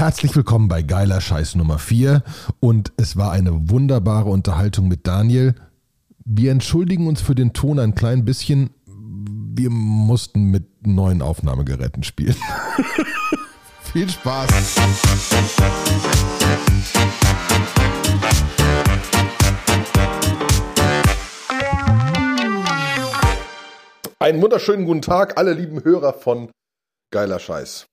[0.00, 2.22] Herzlich willkommen bei Geiler Scheiß Nummer 4
[2.58, 5.54] und es war eine wunderbare Unterhaltung mit Daniel.
[6.24, 8.70] Wir entschuldigen uns für den Ton ein klein bisschen.
[8.86, 12.34] Wir mussten mit neuen Aufnahmegeräten spielen.
[13.92, 14.48] Viel Spaß.
[24.18, 26.50] Einen wunderschönen guten Tag, alle lieben Hörer von
[27.10, 27.89] Geiler Scheiß.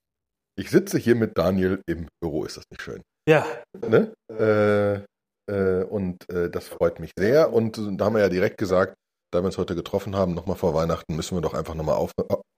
[0.59, 3.03] Ich sitze hier mit Daniel im Büro, ist das nicht schön?
[3.29, 3.45] Ja.
[3.87, 4.11] Ne?
[4.31, 7.53] Äh, äh, und äh, das freut mich sehr.
[7.53, 8.95] Und da haben wir ja direkt gesagt,
[9.31, 12.11] da wir uns heute getroffen haben, nochmal vor Weihnachten, müssen wir doch einfach nochmal auf,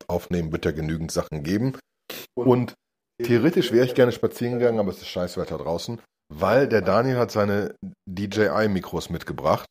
[0.07, 1.77] aufnehmen, wird ja genügend Sachen geben.
[2.35, 2.73] Und
[3.21, 5.99] theoretisch wäre ich gerne spazieren gegangen, aber es ist Scheißwetter draußen,
[6.33, 7.75] weil der Daniel hat seine
[8.07, 9.65] DJI-Mikros mitgebracht.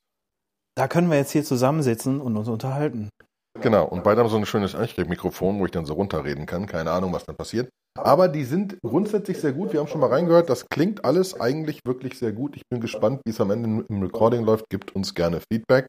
[0.76, 3.08] Da können wir jetzt hier zusammensitzen und uns unterhalten.
[3.60, 6.66] Genau, und beide haben so ein schönes Mikrofon, wo ich dann so runterreden kann.
[6.66, 7.70] Keine Ahnung, was dann passiert.
[8.04, 9.72] Aber die sind grundsätzlich sehr gut.
[9.72, 10.50] Wir haben schon mal reingehört.
[10.50, 12.56] Das klingt alles eigentlich wirklich sehr gut.
[12.56, 14.68] Ich bin gespannt, wie es am Ende im Recording läuft.
[14.70, 15.88] Gibt uns gerne Feedback.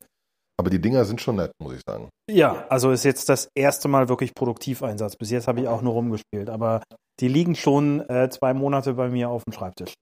[0.59, 2.09] Aber die Dinger sind schon nett, muss ich sagen.
[2.29, 5.16] Ja, also ist jetzt das erste Mal wirklich Produktiveinsatz.
[5.16, 6.49] Bis jetzt habe ich auch nur rumgespielt.
[6.49, 6.83] Aber
[7.19, 9.94] die liegen schon äh, zwei Monate bei mir auf dem Schreibtisch.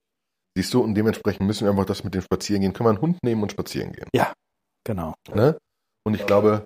[0.58, 2.74] Siehst du, und dementsprechend müssen wir einfach das mit dem Spazierengehen.
[2.74, 4.08] Können wir einen Hund nehmen und spazieren gehen?
[4.16, 4.34] Ja,
[4.84, 5.14] genau.
[5.32, 5.56] Ne?
[6.04, 6.64] Und ich glaube,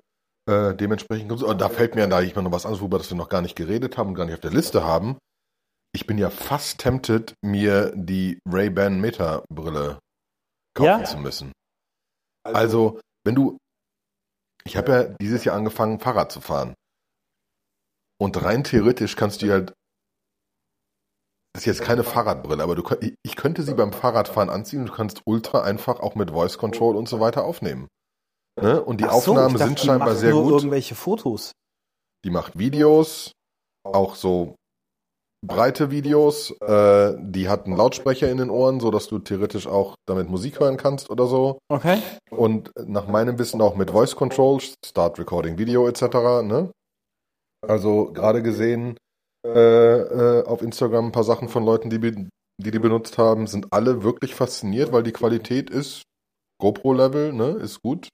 [0.48, 3.18] äh, dementsprechend, oh, da fällt mir da ich mal noch was anderes, worüber das wir
[3.18, 5.18] noch gar nicht geredet haben und gar nicht auf der Liste haben.
[5.94, 9.98] Ich bin ja fast tempted, mir die Ray-Ban Meta-Brille
[10.74, 11.04] kaufen Ja?
[11.04, 11.52] zu müssen.
[12.44, 13.58] Also, wenn du,
[14.64, 16.74] ich habe ja dieses Jahr angefangen, Fahrrad zu fahren.
[18.18, 19.74] Und rein theoretisch kannst du ja, das
[21.54, 22.82] ist jetzt keine Fahrradbrille, aber du,
[23.22, 26.96] ich könnte sie beim Fahrradfahren anziehen und du kannst ultra einfach auch mit Voice Control
[26.96, 27.88] und so weiter aufnehmen.
[28.60, 28.82] Ne?
[28.82, 30.52] Und die so, Aufnahmen dachte, sind die scheinbar macht sehr nur gut.
[30.52, 31.52] irgendwelche Fotos.
[32.24, 33.32] Die macht Videos,
[33.84, 34.54] auch so
[35.46, 36.50] breite Videos.
[36.60, 40.60] Äh, die hat einen Lautsprecher in den Ohren, so dass du theoretisch auch damit Musik
[40.60, 41.58] hören kannst oder so.
[41.68, 41.98] Okay.
[42.30, 46.02] Und nach meinem Wissen auch mit Voice Control, Start Recording Video etc.
[46.42, 46.70] Ne?
[47.66, 48.96] Also gerade gesehen
[49.44, 53.72] äh, äh, auf Instagram ein paar Sachen von Leuten, die, die die benutzt haben, sind
[53.72, 56.02] alle wirklich fasziniert, weil die Qualität ist
[56.60, 58.08] GoPro-Level, ne, ist gut.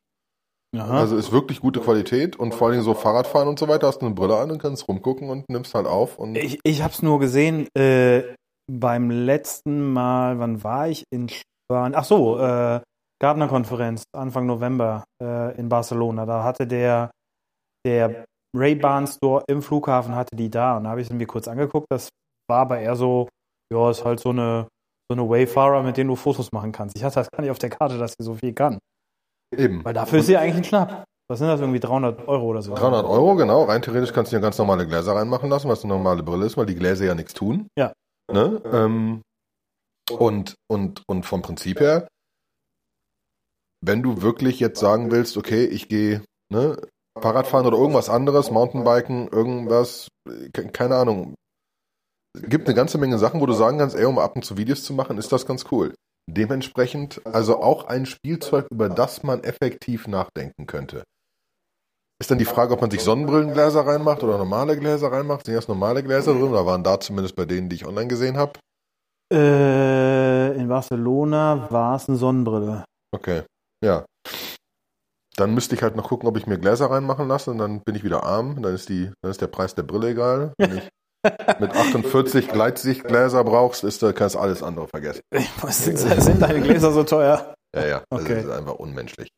[0.76, 0.98] Aha.
[0.98, 4.02] Also ist wirklich gute Qualität und vor allen Dingen so Fahrradfahren und so weiter, hast
[4.02, 6.92] du eine Brille an und kannst rumgucken und nimmst halt auf und ich ich habe
[6.92, 8.22] es nur gesehen äh,
[8.70, 11.94] beim letzten Mal, wann war ich in Spanien?
[11.94, 12.80] Ach so, äh,
[13.20, 16.26] Gardner-Konferenz Anfang November äh, in Barcelona.
[16.26, 17.10] Da hatte der,
[17.86, 18.24] der
[18.54, 21.86] Ray-Ban Store im Flughafen hatte die da und da habe ich es mir kurz angeguckt.
[21.90, 22.08] Das
[22.48, 23.28] war aber eher so,
[23.72, 24.68] ja, ist halt so eine
[25.10, 26.94] so eine Wayfarer, mit denen du Fotos machen kannst.
[26.96, 28.78] Ich hatte das gar nicht auf der Karte, dass sie so viel kann.
[29.56, 29.84] Eben.
[29.84, 31.04] Weil dafür ist sie eigentlich ein Schnapp.
[31.30, 32.74] Was sind das irgendwie 300 Euro oder so?
[32.74, 33.64] 300 Euro, genau.
[33.64, 36.56] Rein theoretisch kannst du dir ganz normale Gläser reinmachen lassen, was eine normale Brille ist,
[36.56, 37.68] weil die Gläser ja nichts tun.
[37.76, 37.92] Ja.
[38.32, 38.62] Ne?
[38.72, 39.22] Ähm,
[40.10, 42.08] und, und, und vom Prinzip her,
[43.84, 46.80] wenn du wirklich jetzt sagen willst, okay, ich gehe ne,
[47.20, 50.08] Fahrradfahren oder irgendwas anderes, Mountainbiken, irgendwas,
[50.54, 51.34] ke- keine Ahnung.
[52.34, 54.56] Es gibt eine ganze Menge Sachen, wo du sagen kannst, ey, um ab und zu
[54.56, 55.94] Videos zu machen, ist das ganz cool.
[56.30, 61.02] Dementsprechend also auch ein Spielzeug, über das man effektiv nachdenken könnte.
[62.20, 65.46] Ist dann die Frage, ob man sich Sonnenbrillengläser reinmacht oder normale Gläser reinmacht.
[65.46, 66.52] Sind erst normale Gläser drin?
[66.52, 68.52] Da waren da zumindest bei denen, die ich online gesehen habe.
[69.32, 72.84] Äh, in Barcelona war es eine Sonnenbrille.
[73.10, 73.44] Okay,
[73.82, 74.04] ja.
[75.36, 77.94] Dann müsste ich halt noch gucken, ob ich mir Gläser reinmachen lasse und dann bin
[77.94, 78.60] ich wieder arm.
[78.60, 80.52] Dann ist, die, dann ist der Preis der Brille egal.
[80.58, 80.88] Wenn ich
[81.60, 85.20] mit 48 Gleitsichtgläser brauchst, ist, kannst du alles andere vergessen.
[85.60, 87.54] Was sind, sind deine Gläser so teuer?
[87.74, 88.40] Ja, ja, das Okay.
[88.40, 89.28] ist einfach unmenschlich.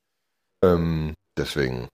[0.64, 1.88] Ähm, deswegen,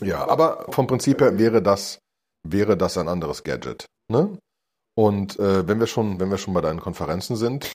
[0.00, 1.98] ja, aber vom Prinzip her wäre das,
[2.46, 3.86] wäre das ein anderes Gadget.
[4.10, 4.38] Ne?
[4.98, 7.72] Und äh, wenn wir schon, wenn wir schon bei deinen Konferenzen sind,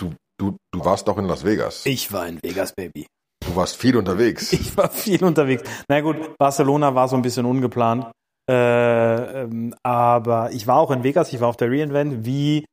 [0.00, 1.86] du, du, du warst doch in Las Vegas.
[1.86, 3.06] Ich war in Vegas, Baby.
[3.46, 4.52] Du warst viel unterwegs.
[4.52, 5.62] Ich war viel unterwegs.
[5.88, 8.10] Na gut, Barcelona war so ein bisschen ungeplant.
[8.48, 12.64] Äh, ähm, aber ich war auch in Vegas, ich war auf der Reinvent, wie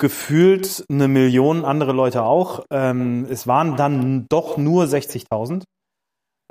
[0.00, 2.64] gefühlt eine Million andere Leute auch.
[2.72, 5.62] Ähm, es waren dann doch nur 60.000.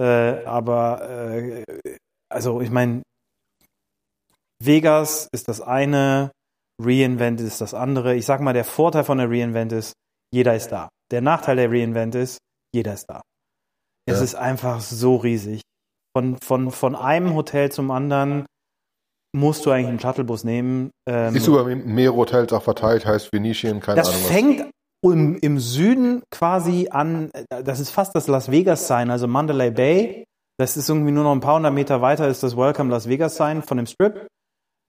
[0.02, 1.64] Äh, aber äh,
[2.32, 3.02] also ich meine,
[4.64, 6.32] Vegas ist das eine,
[6.82, 8.16] Reinvent ist das andere.
[8.16, 9.94] Ich sag mal, der Vorteil von der Reinvent ist,
[10.34, 10.88] jeder ist da.
[11.12, 12.38] Der Nachteil der Reinvent ist,
[12.74, 13.22] jeder ist da.
[14.08, 14.24] Es Ja.
[14.24, 15.62] ist einfach so riesig.
[16.16, 18.46] Von, von, von einem Hotel zum anderen
[19.34, 20.92] musst du eigentlich einen Shuttlebus nehmen.
[21.08, 24.32] Ähm, Ist über mehrere Hotels auch verteilt, heißt Venetian, keine das Ahnung was.
[24.32, 24.72] fängt
[25.04, 30.24] im, im Süden quasi an, das ist fast das Las Vegas Sign, also Mandalay Bay.
[30.60, 33.36] Das ist irgendwie nur noch ein paar hundert Meter weiter, ist das Welcome Las Vegas
[33.36, 34.28] Sign von dem Strip.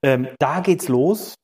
[0.05, 1.35] Ähm, da geht's los.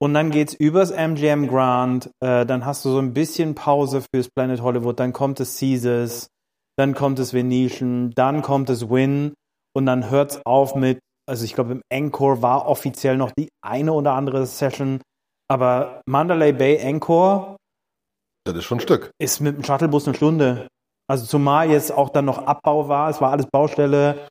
[0.00, 4.28] Und dann geht's übers MGM Grand, äh, dann hast du so ein bisschen Pause fürs
[4.28, 6.26] Planet Hollywood, dann kommt es Caesars,
[6.76, 9.34] dann kommt es Venetian, dann kommt es Win
[9.72, 13.92] und dann hört's auf mit, also ich glaube im Encore war offiziell noch die eine
[13.92, 15.00] oder andere Session,
[15.48, 17.56] aber Mandalay Bay Encore
[18.46, 19.10] Das ist schon ein Stück.
[19.18, 20.68] ist mit dem Shuttlebus eine Stunde.
[21.10, 24.28] Also zumal jetzt auch dann noch Abbau war, es war alles Baustelle.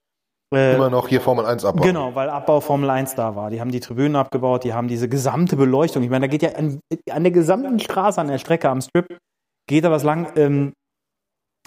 [0.53, 1.85] Äh, Immer noch hier Formel 1 abbauen.
[1.85, 3.49] Genau, weil Abbau Formel 1 da war.
[3.49, 6.03] Die haben die Tribünen abgebaut, die haben diese gesamte Beleuchtung.
[6.03, 6.79] Ich meine, da geht ja an,
[7.09, 9.17] an der gesamten Straße, an der Strecke am Strip,
[9.67, 10.31] geht da was lang.
[10.35, 10.73] Ähm,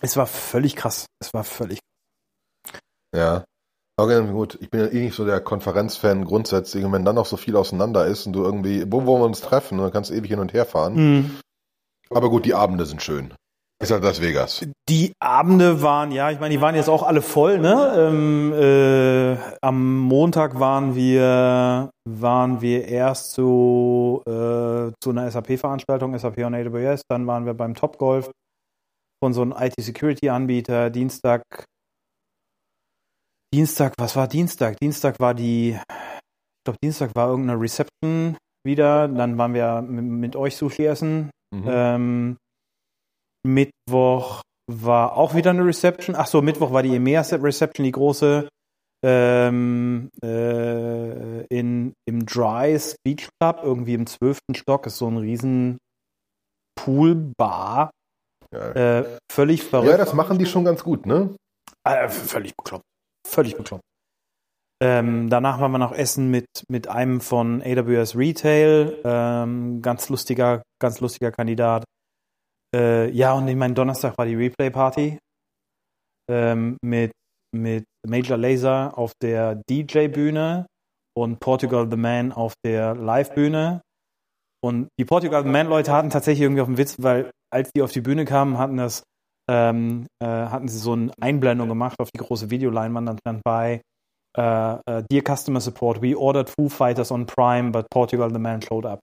[0.02, 1.06] es war völlig krass.
[1.20, 1.78] Es war völlig
[3.14, 3.44] Ja.
[3.98, 4.58] Okay, gut.
[4.60, 6.84] Ich bin ja eh nicht so der Konferenzfan grundsätzlich.
[6.84, 9.40] Und wenn dann noch so viel auseinander ist und du irgendwie, wo wollen wir uns
[9.40, 9.78] treffen?
[9.78, 10.94] Dann kannst du ewig hin und her fahren.
[10.94, 11.30] Mhm.
[12.10, 13.32] Aber gut, die Abende sind schön.
[13.78, 14.66] Ist halt Las Vegas.
[14.88, 17.94] Die Abende waren, ja, ich meine, die waren jetzt auch alle voll, ne?
[17.98, 26.38] Ähm, äh, am Montag waren wir, waren wir erst zu, äh, zu einer SAP-Veranstaltung, SAP
[26.38, 28.30] on AWS, dann waren wir beim Topgolf
[29.22, 31.42] von so einem IT-Security-Anbieter, Dienstag,
[33.56, 34.78] Dienstag, was war Dienstag?
[34.80, 38.36] Dienstag war die, ich glaube, Dienstag war irgendeine Reception
[38.66, 41.64] wieder, dann waren wir mit, mit euch Sushi essen, Mhm.
[41.66, 42.36] ähm,
[43.46, 46.16] Mittwoch war auch wieder eine Reception.
[46.16, 48.48] Ach so, Mittwoch war die EMEA Reception, die große
[49.02, 55.78] ähm, äh, in, im Dry's Beach Club, irgendwie im zwölften Stock, ist so ein riesen
[56.78, 57.90] Poolbar.
[58.52, 59.92] Äh, völlig verrückt.
[59.92, 61.34] ja, das machen die schon ganz gut, ne?
[61.84, 62.84] Äh, völlig bekloppt.
[63.36, 63.84] Völlig bekloppt.
[64.82, 70.62] Ähm, danach waren wir noch essen mit, mit einem von AWS Retail, ähm, ganz lustiger,
[70.80, 71.84] ganz lustiger Kandidat.
[72.74, 75.18] Äh, ja, und ich meine, Donnerstag war die Replay-Party
[76.30, 77.12] ähm, mit,
[77.54, 80.66] mit Major Laser auf der DJ-Bühne
[81.14, 83.82] und Portugal the Man auf der Live-Bühne.
[84.64, 87.92] Und die Portugal the Man-Leute hatten tatsächlich irgendwie auf den Witz, weil als die auf
[87.92, 89.02] die Bühne kamen, hatten das
[89.48, 93.80] ähm, äh, hatten sie so eine Einblendung gemacht auf die große Videoleinwand, dann stand bei
[94.36, 98.60] äh, äh, Dear Customer Support, we ordered Foo Fighters on Prime, but Portugal the Man
[98.62, 99.00] showed up.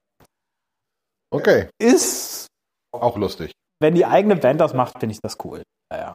[1.32, 2.48] Okay, Ist,
[2.94, 3.52] auch lustig.
[3.82, 5.64] wenn die eigene Band das macht, finde ich das cool.
[5.92, 6.14] Ja, ja.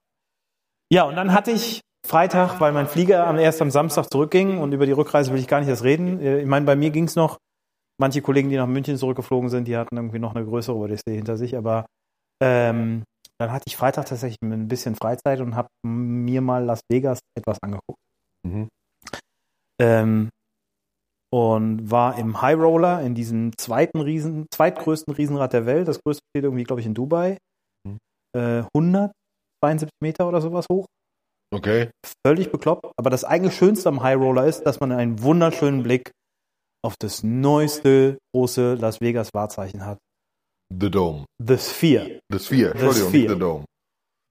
[0.92, 4.72] ja, und dann hatte ich Freitag, weil mein Flieger am erst am Samstag zurückging und
[4.72, 6.20] über die Rückreise will ich gar nicht erst reden.
[6.20, 7.38] Äh, Ich meine, bei mir ging es noch.
[8.00, 11.36] Manche Kollegen, die nach München zurückgeflogen sind, die hatten irgendwie noch eine größere Odyssee hinter
[11.36, 11.86] sich, aber
[12.40, 13.02] ähm,
[13.40, 17.58] dann hatte ich Freitag tatsächlich ein bisschen Freizeit und habe mir mal Las Vegas etwas
[17.62, 17.98] angeguckt.
[18.46, 18.68] Mhm.
[19.80, 20.30] Ähm,
[21.30, 25.86] und war im High Roller in diesem zweiten Riesen, zweitgrößten Riesenrad der Welt.
[25.86, 27.36] Das größte steht irgendwie, glaube ich, in Dubai.
[27.86, 27.98] Mhm.
[28.34, 30.86] Äh, 172 Meter oder sowas hoch.
[31.54, 31.90] Okay.
[32.26, 32.90] Völlig bekloppt.
[32.96, 36.10] Aber das eigentlich Schönste am High Roller ist, dass man einen wunderschönen Blick
[36.84, 39.98] auf das neueste große Las Vegas Wahrzeichen hat.
[40.70, 41.24] The Dome.
[41.38, 42.20] The Sphere.
[42.30, 42.72] The Sphere.
[42.72, 43.22] The Entschuldigung, Sphere.
[43.22, 43.64] nicht The Dome.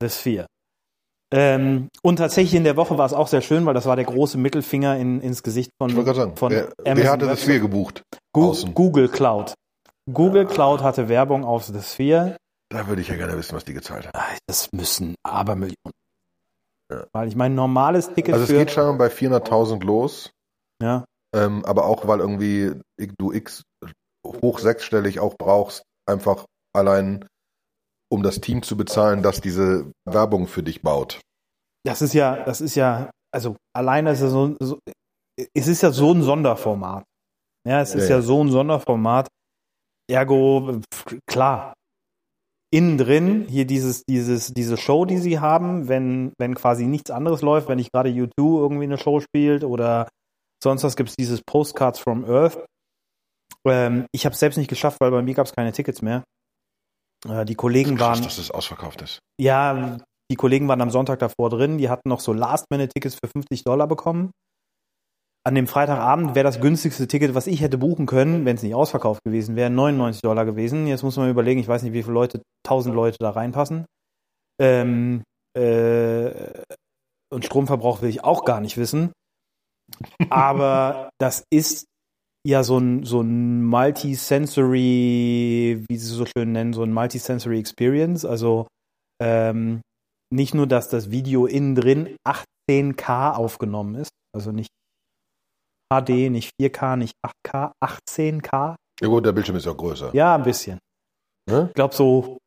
[0.01, 0.47] The Sphere.
[1.33, 4.05] Ähm, und tatsächlich in der Woche war es auch sehr schön, weil das war der
[4.05, 7.59] große Mittelfinger in, ins Gesicht von, sagen, von wer, Amazon wer hatte Web The Sphere
[7.59, 8.03] gebucht?
[8.33, 8.73] Außen.
[8.73, 9.53] Google Cloud.
[10.11, 12.37] Google Cloud hatte Werbung auf The Sphere.
[12.69, 14.37] Da würde ich ja gerne wissen, was die gezahlt haben.
[14.45, 15.91] Das müssen Abermillionen.
[16.91, 17.05] Ja.
[17.11, 20.31] Weil ich mein normales Ticket Also es geht schon bei 400.000 los,
[20.81, 21.03] ja,
[21.35, 22.73] ähm, aber auch weil irgendwie
[23.17, 23.63] du X
[24.25, 27.27] hoch sechsstellig auch brauchst, einfach allein
[28.09, 31.19] um das Team zu bezahlen, das diese Werbung für dich baut.
[31.85, 34.79] das ist ja, das ist ja, also alleine ist es so, so
[35.53, 37.03] es ist ja so ein Sonderformat.
[37.67, 38.21] Ja, es ist Ja, ja, ja.
[38.21, 39.27] so ein Sonderformat.
[40.09, 40.79] Ergo,
[41.27, 41.73] klar.
[42.73, 47.41] Innen drin, hier dieses, dieses, diese Show, die sie haben, wenn, wenn quasi nichts anderes
[47.41, 50.09] läuft, wenn nicht gerade U2 irgendwie eine Show spielt oder
[50.61, 52.57] sonst was, gibt es dieses Postcards from Earth.
[53.69, 56.23] Ähm, ich habe es selbst nicht geschafft, weil bei mir gab es keine Tickets mehr.
[57.27, 58.23] Äh, die Kollegen Krass, waren.
[58.23, 59.19] dass es ausverkauft ist.
[59.39, 59.97] Ja,
[60.29, 63.87] die Kollegen waren am Sonntag davor drin, die hatten noch so Last-Minute-Tickets für 50 Dollar
[63.87, 64.31] bekommen.
[65.45, 68.75] An dem Freitagabend wäre das günstigste Ticket, was ich hätte buchen können, wenn es nicht
[68.75, 70.87] ausverkauft gewesen wäre, 99 Dollar gewesen.
[70.87, 73.85] Jetzt muss man überlegen, ich weiß nicht, wie viele Leute, 1000 Leute da reinpassen.
[74.59, 75.23] Ähm,
[75.57, 76.31] äh,
[77.33, 79.13] und Stromverbrauch will ich auch gar nicht wissen.
[80.29, 81.85] Aber das ist
[82.47, 88.25] ja so ein, so ein Multisensory, wie sie so schön nennen, so ein Multisensory Experience.
[88.25, 88.67] Also
[89.21, 89.81] ähm,
[90.33, 94.69] nicht nur, dass das Video innen drin 18K aufgenommen ist, also nicht
[95.93, 98.75] HD, nicht 4K, nicht 8K, 18K.
[99.01, 100.13] Ja gut, der Bildschirm ist ja auch größer.
[100.13, 100.79] Ja, ein bisschen.
[101.49, 101.67] Ne?
[101.69, 102.37] Ich glaube so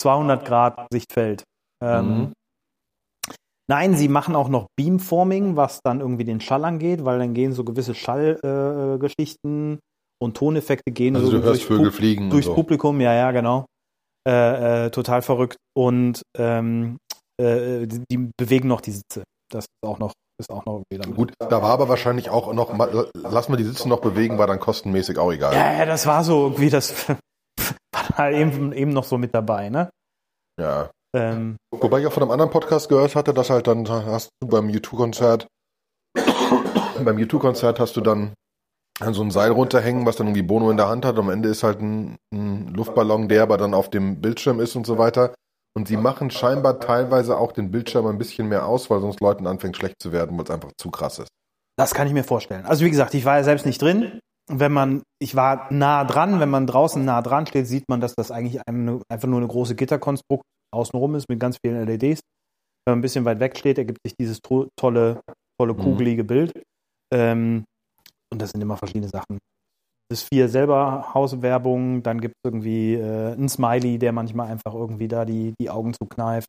[0.00, 1.44] 200 Grad Sichtfeld.
[1.82, 2.32] Ähm, Mhm.
[3.72, 7.52] Nein, sie machen auch noch Beamforming, was dann irgendwie den Schall angeht, weil dann gehen
[7.54, 9.78] so gewisse Schallgeschichten äh,
[10.22, 12.54] und Toneffekte gehen Also so du hörst durchs Vögel Pu- fliegen durchs so.
[12.54, 13.64] Publikum, ja, ja, genau.
[14.28, 15.56] Äh, äh, total verrückt.
[15.76, 16.98] Und ähm,
[17.40, 19.24] äh, die, die bewegen noch die Sitze.
[19.50, 21.16] Das ist auch noch, ist auch noch irgendwie damit.
[21.16, 24.46] Gut, da war aber wahrscheinlich auch noch, mal- lass mal die Sitze noch bewegen, war
[24.46, 25.54] dann kostenmäßig auch egal.
[25.54, 27.16] Ja, ja, das war so irgendwie, das war
[28.16, 29.90] da eben, eben noch so mit dabei, ne?
[30.60, 30.90] Ja.
[31.14, 34.48] Ähm, Wobei ich auch von einem anderen Podcast gehört hatte, dass halt dann hast du
[34.48, 35.46] beim U2-Konzert,
[36.16, 38.32] beim U2-Konzert hast du dann
[39.10, 41.18] so ein Seil runterhängen, was dann irgendwie Bono in der Hand hat.
[41.18, 44.86] Am Ende ist halt ein, ein Luftballon, der aber dann auf dem Bildschirm ist und
[44.86, 45.34] so weiter.
[45.74, 49.46] Und sie machen scheinbar teilweise auch den Bildschirm ein bisschen mehr aus, weil sonst Leuten
[49.46, 51.28] anfängt schlecht zu werden, weil es einfach zu krass ist.
[51.78, 52.66] Das kann ich mir vorstellen.
[52.66, 54.20] Also wie gesagt, ich war ja selbst nicht drin.
[54.50, 58.14] Wenn man, ich war nah dran, wenn man draußen nah dran steht, sieht man, dass
[58.14, 62.20] das eigentlich eine, einfach nur eine große Gitterkonstrukt außenrum ist mit ganz vielen LEDs.
[62.84, 65.20] Wenn man ein bisschen weit weg steht, ergibt sich dieses to tolle,
[65.60, 65.78] tolle Mhm.
[65.78, 66.52] kugelige Bild.
[67.14, 67.64] Ähm,
[68.32, 69.38] und das sind immer verschiedene Sachen.
[70.10, 75.08] Das vier selber Hauswerbung, dann gibt es irgendwie äh, einen Smiley, der manchmal einfach irgendwie
[75.08, 76.48] da die, die Augen zukneift.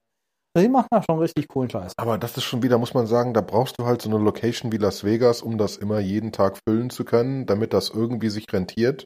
[0.56, 1.94] Also die machen da schon richtig coolen Scheiß.
[1.98, 4.72] Aber das ist schon wieder, muss man sagen, da brauchst du halt so eine Location
[4.72, 8.46] wie Las Vegas, um das immer jeden Tag füllen zu können, damit das irgendwie sich
[8.52, 9.06] rentiert.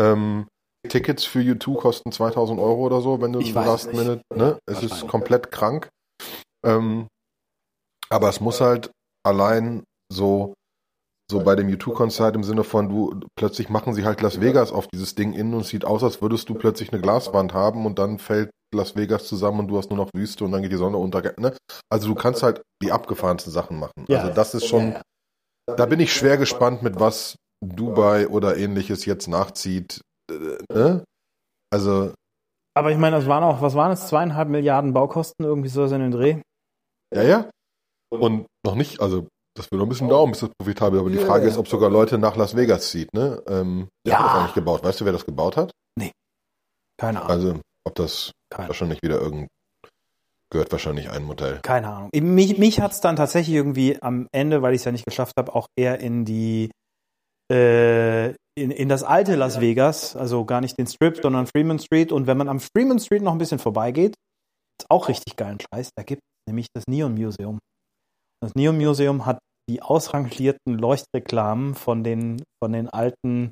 [0.00, 0.46] Ähm,
[0.88, 3.96] Tickets für U2 kosten 2000 Euro oder so, wenn du Ich so last nicht.
[3.98, 4.58] minute, ne?
[4.66, 5.88] Es ist komplett krank.
[6.64, 7.06] Ähm,
[8.10, 8.90] aber es muss halt
[9.24, 10.54] allein so,
[11.30, 14.86] so bei dem U2-Konzert im Sinne von, du, plötzlich machen sie halt Las Vegas auf
[14.88, 17.98] dieses Ding innen und es sieht aus, als würdest du plötzlich eine Glaswand haben und
[17.98, 20.76] dann fällt Las Vegas zusammen und du hast nur noch Wüste und dann geht die
[20.76, 21.22] Sonne unter.
[21.38, 21.54] Ne?
[21.90, 24.04] Also du kannst halt die abgefahrensten Sachen machen.
[24.08, 24.20] Ja.
[24.20, 29.06] Also das ist schon, Ja, da bin ich schwer gespannt, mit was Dubai oder ähnliches
[29.06, 30.00] jetzt nachzieht.
[30.30, 31.04] Äh, Ne?
[31.72, 32.12] Also,
[32.76, 36.00] Aber ich meine, das waren auch, was waren es, zweieinhalb Milliarden Baukosten, irgendwie so in
[36.00, 36.40] den Dreh.
[37.14, 37.50] ja, ja.
[38.10, 39.26] Und noch nicht, also
[39.56, 41.00] das wird noch ein bisschen dauern, bis das profitabel ist.
[41.00, 43.12] Aber die Frage ist, ob sogar Leute nach Las Vegas zieht.
[43.12, 43.42] Ne?
[43.48, 44.18] Ähm, Ja.
[44.18, 44.84] hat das eigentlich gebaut?
[44.84, 45.70] Weißt du, wer das gebaut hat?
[46.96, 47.30] Keine Ahnung.
[47.30, 49.48] Also, ob das Keine, wahrscheinlich wieder irgend
[50.52, 51.58] gehört wahrscheinlich ein Modell.
[51.62, 52.10] keine Ahnung.
[52.14, 55.32] Mich, mich hat es dann tatsächlich irgendwie am Ende, weil ich es ja nicht geschafft
[55.36, 56.70] habe, auch eher in die
[57.50, 62.12] äh, in, in das alte Las Vegas, also gar nicht den Strip, sondern Freeman Street.
[62.12, 64.14] Und wenn man am Freeman Street noch ein bisschen vorbeigeht,
[64.80, 65.90] ist auch richtig geilen Scheiß.
[65.96, 67.58] Da gibt es nämlich das Neon Museum.
[68.42, 73.50] Das Neon Museum hat die ausrangierten Leuchtreklamen von den, von den alten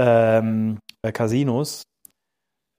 [0.00, 1.82] ähm, äh, Casinos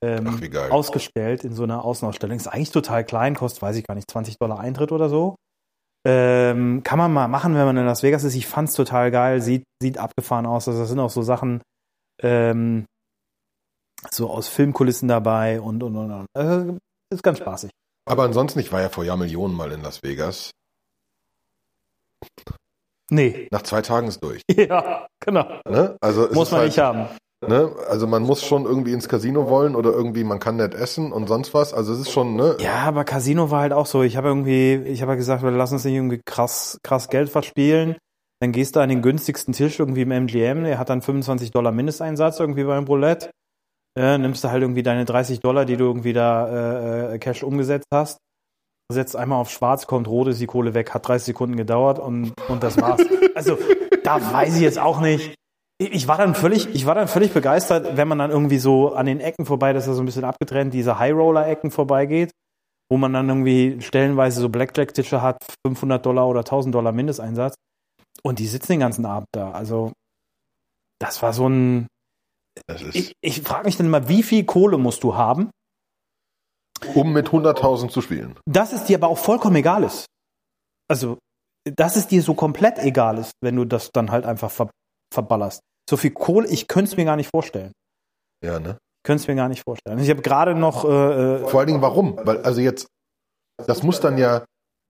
[0.03, 2.37] ähm, Ach, ausgestellt in so einer Außenausstellung.
[2.37, 5.35] Ist eigentlich total klein, kostet, weiß ich gar nicht, 20 Dollar Eintritt oder so.
[6.03, 8.35] Ähm, kann man mal machen, wenn man in Las Vegas ist.
[8.35, 10.67] Ich fand's total geil, sieht, sieht abgefahren aus.
[10.67, 11.61] Also das sind auch so Sachen,
[12.21, 12.85] ähm,
[14.09, 16.25] so aus Filmkulissen dabei und, und, und, und.
[16.33, 16.77] Also,
[17.11, 17.69] ist ganz spaßig.
[18.05, 20.51] Aber ansonsten, ich war ja vor Jahr Millionen mal in Las Vegas.
[23.11, 23.47] Nee.
[23.51, 24.41] Nach zwei Tagen ist durch.
[24.55, 25.59] Ja, genau.
[25.67, 25.97] Ne?
[26.01, 27.07] Also Muss man halt, nicht haben.
[27.47, 27.71] Ne?
[27.89, 31.27] Also man muss schon irgendwie ins Casino wollen oder irgendwie, man kann nicht essen und
[31.27, 31.73] sonst was.
[31.73, 32.55] Also es ist schon, ne?
[32.59, 34.03] Ja, aber Casino war halt auch so.
[34.03, 37.95] Ich habe irgendwie, ich habe gesagt, lassen uns nicht irgendwie krass, krass Geld verspielen.
[38.41, 41.71] Dann gehst du an den günstigsten Tisch irgendwie im MGM, der hat dann 25 Dollar
[41.71, 43.31] Mindesteinsatz irgendwie beim Roulette.
[43.97, 47.87] Ja, nimmst du halt irgendwie deine 30 Dollar, die du irgendwie da äh, Cash umgesetzt
[47.91, 48.19] hast,
[48.91, 52.33] setzt einmal auf schwarz, kommt rot, ist die Kohle weg, hat 30 Sekunden gedauert und,
[52.47, 53.01] und das war's.
[53.35, 53.57] also,
[54.03, 55.35] da weiß ich jetzt auch nicht.
[55.81, 59.07] Ich war dann völlig, ich war dann völlig begeistert, wenn man dann irgendwie so an
[59.07, 62.29] den Ecken vorbei, das ist ja so ein bisschen abgetrennt, diese High-Roller-Ecken vorbeigeht,
[62.91, 67.55] wo man dann irgendwie stellenweise so Blackjack-Tische hat, 500 Dollar oder 1000 Dollar Mindesteinsatz.
[68.21, 69.51] Und die sitzen den ganzen Abend da.
[69.51, 69.91] Also,
[70.99, 71.87] das war so ein,
[72.93, 75.49] ich, ich frage mich dann mal, wie viel Kohle musst du haben,
[76.93, 78.37] um mit 100.000 zu spielen.
[78.45, 80.05] dass es dir aber auch vollkommen egal ist.
[80.87, 81.17] Also,
[81.75, 84.69] dass es dir so komplett egal ist, wenn du das dann halt einfach ver
[85.13, 85.61] verballerst.
[85.91, 87.73] So viel Kohle, ich könnte es mir gar nicht vorstellen.
[88.41, 88.77] Ja, ne?
[88.79, 89.99] Ich könnte es mir gar nicht vorstellen.
[89.99, 92.17] Ich habe gerade noch, äh, äh, Vor allen Dingen, warum?
[92.23, 92.87] Weil, also jetzt,
[93.67, 94.45] das muss dann ja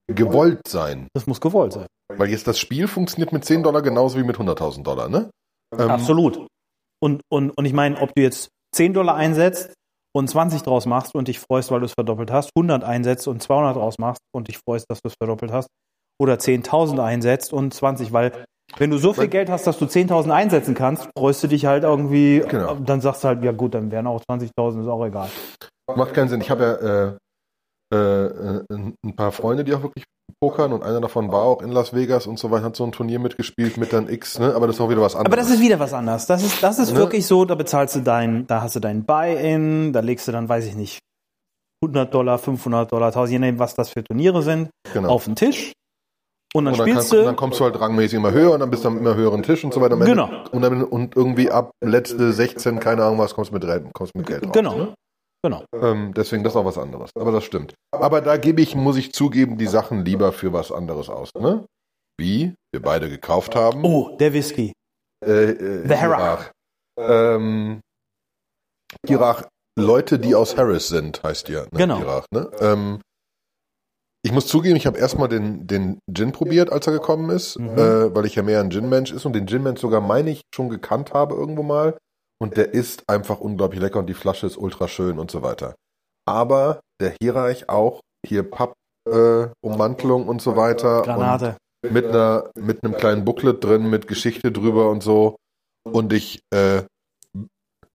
[0.06, 1.08] gewollt sein.
[1.16, 1.88] das muss gewollt sein.
[2.16, 5.32] Weil jetzt das Spiel funktioniert mit 10 Dollar genauso wie mit 100.000 Dollar, ne?
[5.76, 6.46] Ähm, Absolut.
[7.02, 9.74] Und, und, und ich meine, ob du jetzt 10 Dollar einsetzt
[10.16, 13.42] und 20 draus machst und dich freust, weil du es verdoppelt hast, 100 einsetzt und
[13.42, 15.68] 200 draus machst und dich freust, dass du es verdoppelt hast,
[16.22, 18.46] oder 10.000 einsetzt und 20, weil
[18.78, 21.84] wenn du so viel Geld hast, dass du 10.000 einsetzen kannst, freust du dich halt
[21.84, 22.76] irgendwie, Genau.
[22.76, 25.30] dann sagst du halt, ja gut, dann wären auch 20.000, ist auch egal.
[25.96, 26.42] Macht keinen Sinn.
[26.42, 27.18] Ich habe
[27.92, 28.64] ja äh, äh,
[29.06, 30.06] ein paar Freunde, die auch wirklich
[30.40, 32.92] pokern und einer davon war auch in Las Vegas und so weiter, hat so ein
[32.94, 34.56] Turnier mitgespielt mit dann X, ne?
[34.56, 35.28] Aber das ist auch wieder was anderes.
[35.28, 36.26] Aber das ist wieder was anderes.
[36.26, 36.98] Das ist, das ist Ne?
[37.00, 40.48] wirklich so, da bezahlst du dein, da hast du dein Buy-in, da legst du dann,
[40.50, 41.00] weiß ich nicht,
[41.84, 45.10] 100 Dollar, 500 Dollar, 1000, je nachdem, was das für Turniere sind, genau.
[45.10, 45.74] auf den Tisch.
[46.54, 47.24] Und dann Und dann, spielst kannst, du.
[47.24, 49.64] dann kommst du halt rangmäßig immer höher und dann bist du am immer höheren Tisch
[49.64, 49.96] und so weiter.
[49.98, 50.30] Genau.
[50.52, 54.28] Und, dann, und irgendwie ab letzte 16, keine Ahnung was, kommst du mit, kommst mit
[54.28, 54.52] Geld raus.
[54.54, 54.76] genau.
[54.76, 54.94] Ne?
[55.44, 55.64] Genau.
[55.74, 57.10] Ähm, deswegen das ist auch was anderes.
[57.16, 57.74] Aber das stimmt.
[57.92, 61.30] Aber da gebe ich, muss ich zugeben, die Sachen lieber für was anderes aus.
[61.40, 61.66] Ne?
[62.20, 63.84] Wie wir beide gekauft haben.
[63.84, 64.74] Oh, der Whisky.
[65.26, 66.52] Äh, äh, The Hirach.
[67.00, 67.80] Ähm,
[69.06, 69.48] Hirach,
[69.80, 71.62] Leute, die aus Harris sind, heißt ja.
[71.62, 71.70] Ne?
[71.72, 71.98] Genau.
[71.98, 72.52] Hirach, ne?
[72.60, 73.02] ähm,
[74.32, 77.78] ich muss zugeben, ich habe erstmal den, den Gin probiert, als er gekommen ist, Mhm.
[77.78, 80.70] äh, weil ich ja mehr ein Gin-Mensch ist und den Gin-Mensch sogar, meine ich, schon
[80.70, 81.98] gekannt habe irgendwo mal.
[82.42, 85.76] Und der ist einfach unglaublich lecker und die Flasche ist ultra schön und so weiter.
[86.26, 88.74] Aber der Hirach auch, hier Papp,
[89.10, 91.02] äh, Ummantelung und so weiter.
[91.02, 91.58] Granate.
[91.92, 95.36] mit einer mit einem kleinen Booklet drin mit Geschichte drüber und so
[95.84, 96.84] und ich äh,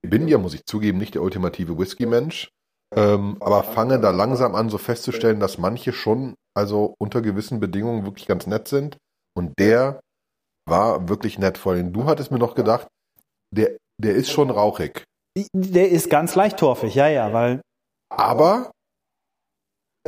[0.02, 2.48] bin ja muss ich zugeben nicht der ultimative Whisky Mensch
[2.94, 8.04] ähm, aber fange da langsam an so festzustellen dass manche schon also unter gewissen Bedingungen
[8.04, 8.96] wirklich ganz nett sind
[9.36, 10.00] und der
[10.68, 12.86] war wirklich nett vor allem du hattest mir noch gedacht
[13.54, 15.04] der der ist schon rauchig
[15.52, 17.60] Der ist ganz leicht torfig, ja, ja, weil.
[18.10, 18.70] aber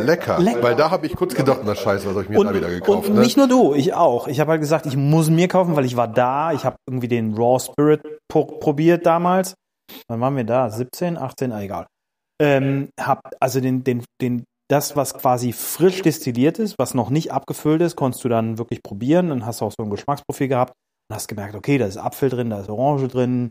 [0.00, 0.62] lecker, Lecker.
[0.62, 3.08] weil da habe ich kurz gedacht na scheiße was habe ich mir da wieder gekauft
[3.08, 3.20] und ne?
[3.20, 4.28] nicht nur du, ich auch.
[4.28, 6.52] Ich habe halt gesagt, ich muss mir kaufen, weil ich war da.
[6.52, 9.54] Ich habe irgendwie den Raw Spirit pro probiert damals.
[10.08, 10.70] Wann waren wir da?
[10.70, 11.86] 17, 18, ah, egal.
[12.40, 17.32] Ähm, hab also den, den, den, das, was quasi frisch destilliert ist, was noch nicht
[17.32, 19.30] abgefüllt ist, konntest du dann wirklich probieren.
[19.30, 20.72] Dann hast du auch so ein Geschmacksprofil gehabt
[21.08, 23.50] und hast gemerkt, okay, da ist Apfel drin, da ist Orange drin,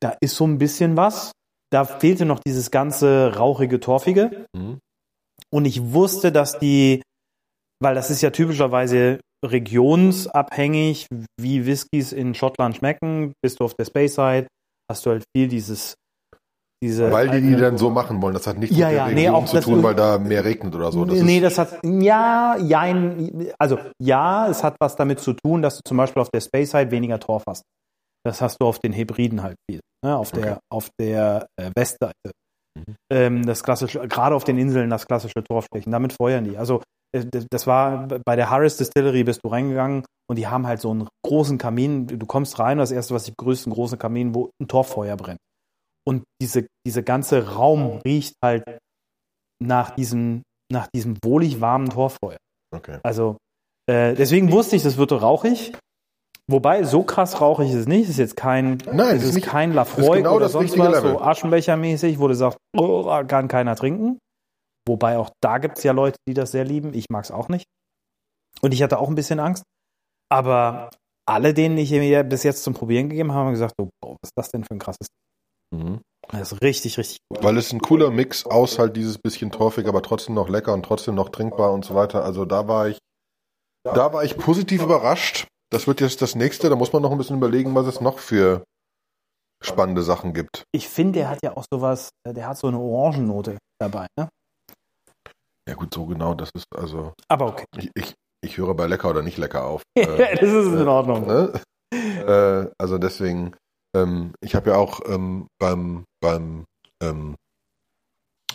[0.00, 1.32] da ist so ein bisschen was.
[1.72, 4.46] Da fehlte noch dieses ganze rauchige, torfige.
[4.54, 4.78] Mhm.
[5.52, 7.02] Und ich wusste, dass die,
[7.80, 11.06] weil das ist ja typischerweise regionsabhängig,
[11.40, 13.32] wie Whiskys in Schottland schmecken.
[13.42, 14.46] Bist du auf der Speyside,
[14.90, 15.94] hast du halt viel dieses,
[16.82, 17.12] diese.
[17.12, 18.34] Weil die die dann so machen wollen.
[18.34, 20.74] Das hat nichts Ja, mit der ja, nee, auch zu tun, weil da mehr regnet
[20.74, 21.04] oder so.
[21.04, 25.76] Das nee, das hat, ja, jein, also, ja, es hat was damit zu tun, dass
[25.76, 27.62] du zum Beispiel auf der Speyside weniger Torf hast.
[28.24, 30.60] Das hast du auf den Hybriden halt viel, ne, auf der, Okay.
[30.70, 32.32] auf der äh, Westseite.
[32.78, 32.94] Mhm.
[33.12, 36.56] Ähm, das klassische, gerade auf den Inseln das klassische Torfstechen, damit feuern die.
[36.56, 36.82] Also,
[37.16, 40.90] äh, das war bei der Harris Distillery bist du reingegangen und die haben halt so
[40.90, 42.06] einen großen Kamin.
[42.06, 45.40] Du kommst rein, das erste, was die größten großen Kamin, wo ein Torffeuer brennt.
[46.06, 48.64] Und diese, diese ganze Raum riecht halt
[49.62, 52.38] nach diesem, nach diesem wohlig warmen Torffeuer.
[52.74, 52.98] okay.
[53.02, 53.36] Also,
[53.90, 55.72] äh, deswegen wusste ich, das wird rauchig.
[56.50, 58.04] Wobei, so krass rauchig ist es nicht.
[58.04, 60.88] Es ist jetzt kein, Nein, es ist nicht- kein Lafroy genau oder das sonst was,
[60.94, 61.12] Level.
[61.12, 64.18] so Aschenbechermäßig, wo du sagst, oh, kann keiner trinken.
[64.88, 66.92] Wobei auch da gibt es ja Leute, die das sehr lieben.
[66.94, 67.66] Ich mag es auch nicht.
[68.62, 69.62] Und ich hatte auch ein bisschen Angst.
[70.32, 70.90] Aber
[71.28, 74.28] alle, denen ich mir bis jetzt zum Probieren gegeben habe, haben gesagt, oh, boah, was
[74.30, 75.06] ist das denn für ein krasses
[75.70, 76.00] Mhm.
[76.30, 77.42] Das ist richtig, richtig gut.
[77.42, 80.84] Weil es ein cooler Mix aus halt dieses bisschen torfig, aber trotzdem noch lecker und
[80.84, 82.24] trotzdem noch trinkbar und so weiter.
[82.24, 82.98] Also da war ich,
[83.84, 85.48] da war ich positiv überrascht.
[85.70, 86.68] Das wird jetzt das nächste.
[86.68, 88.64] Da muss man noch ein bisschen überlegen, was es noch für
[89.62, 90.64] spannende Sachen gibt.
[90.72, 94.06] Ich finde, der hat ja auch sowas, äh, der hat so eine Orangennote dabei.
[94.18, 94.28] Ne?
[95.68, 96.34] Ja gut, so genau.
[96.34, 97.64] Das ist also Aber okay.
[97.76, 99.82] ich, ich, ich höre bei lecker oder nicht lecker auf.
[99.94, 101.26] das ist in Ordnung.
[101.26, 101.60] Ne?
[101.92, 103.56] Äh, also deswegen,
[103.96, 106.64] ähm, ich habe ja auch ähm, beim beim
[107.02, 107.36] ähm,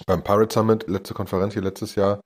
[0.05, 2.21] beim Pirate Summit letzte Konferenz hier letztes Jahr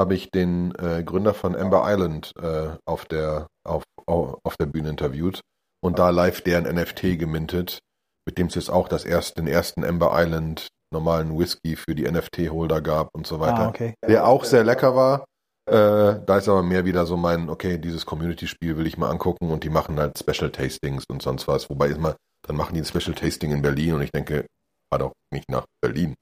[0.00, 4.66] habe ich den äh, Gründer von Amber Island äh, auf der auf, au- auf der
[4.66, 5.40] Bühne interviewt
[5.84, 7.78] und da live deren NFT gemintet,
[8.26, 12.10] mit dem es jetzt auch das erste, den ersten Amber Island normalen Whisky für die
[12.10, 13.94] NFT-Holder gab und so weiter Ah, okay.
[14.06, 15.24] der auch sehr lecker war.
[15.70, 19.50] Äh, da ist aber mehr wieder so mein, okay, dieses Community-Spiel will ich mal angucken
[19.50, 21.70] und die machen halt Special Tastings und sonst was.
[21.70, 22.16] Wobei ist mal,
[22.52, 24.46] dann machen die ein Special Tasting in Berlin und ich denke,
[24.90, 26.14] fahr doch nicht nach Berlin.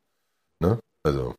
[0.61, 0.79] Ne?
[1.03, 1.35] Also.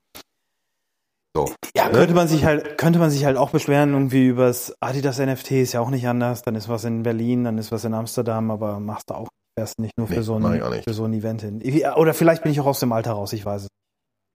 [1.34, 1.54] So.
[1.74, 1.94] Ja, Ne?
[1.94, 5.72] könnte man sich halt, könnte man sich halt auch beschweren, irgendwie übers Adidas NFT ist
[5.72, 8.82] ja auch nicht anders, dann ist was in Berlin, dann ist was in Amsterdam, aber
[8.82, 11.62] machst du auch fährst nicht nur für Nee, so ein, für so ein Event hin.
[11.96, 13.68] Oder vielleicht bin ich auch aus dem Alter raus, ich weiß es.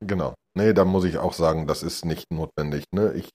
[0.01, 0.35] Genau.
[0.55, 2.85] Nee, da muss ich auch sagen, das ist nicht notwendig.
[2.95, 3.13] Ne?
[3.15, 3.29] Ich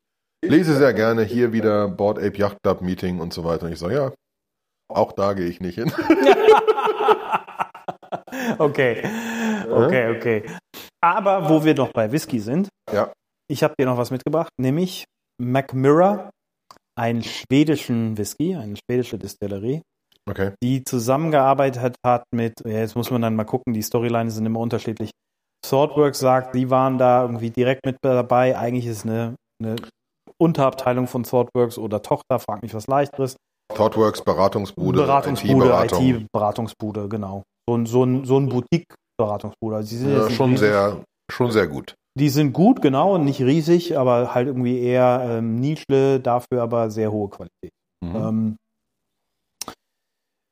[0.44, 3.68] lese sehr gerne hier wieder Board Ape Yacht Club Meeting und so weiter.
[3.68, 4.12] Und ich sage, ja,
[4.90, 5.92] auch da gehe ich nicht hin.
[8.58, 9.04] okay.
[9.70, 10.44] Okay, okay.
[11.04, 13.12] Aber wo wir noch bei Whisky sind, Ja.
[13.50, 15.06] ich habe dir noch was mitgebracht, nämlich
[15.42, 16.30] McMurra,
[16.98, 19.82] einen schwedischen Whisky, eine schwedische Distillerie,
[20.30, 20.52] Okay.
[20.64, 24.60] die zusammengearbeitet hat mit, ja, jetzt muss man dann mal gucken, die Storylines sind immer
[24.60, 25.10] unterschiedlich.
[25.66, 28.58] Swordworks sagt, die waren da irgendwie direkt mit dabei.
[28.58, 29.76] Eigentlich ist es eine, eine
[30.40, 33.36] Unterabteilung von Swordworks oder Tochter, frag mich was leichteres.
[33.74, 36.10] Thoughtworks, Beratungsbude, Beratungsbude, IT-Beratung.
[36.10, 37.44] IT-Beratungsbude, genau.
[37.68, 39.76] So ein, so ein, so ein Boutique-Beratungsbude.
[39.78, 41.96] Also sind Ja, schon sehr, schon sehr gut.
[42.20, 47.12] Die sind gut, genau, nicht riesig, aber halt irgendwie eher ähm, Nische, dafür aber sehr
[47.12, 47.72] hohe Qualität.
[48.04, 48.16] Mhm.
[48.16, 48.56] Ähm,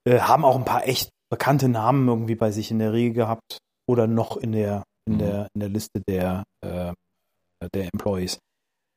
[0.08, 3.58] äh, haben auch ein paar echt bekannte Namen irgendwie bei sich in der Riege gehabt
[3.90, 5.20] oder noch in der in Mhm.
[5.20, 6.94] der in der Liste der äh,
[7.74, 8.40] der Employees.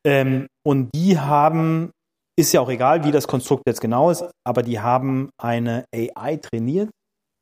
[0.07, 1.91] Ähm, und die haben
[2.39, 6.37] ist ja auch egal, wie das Konstrukt jetzt genau ist, aber die haben eine AI
[6.37, 6.91] trainiert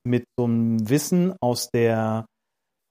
[0.06, 2.26] mit so einem Wissen aus der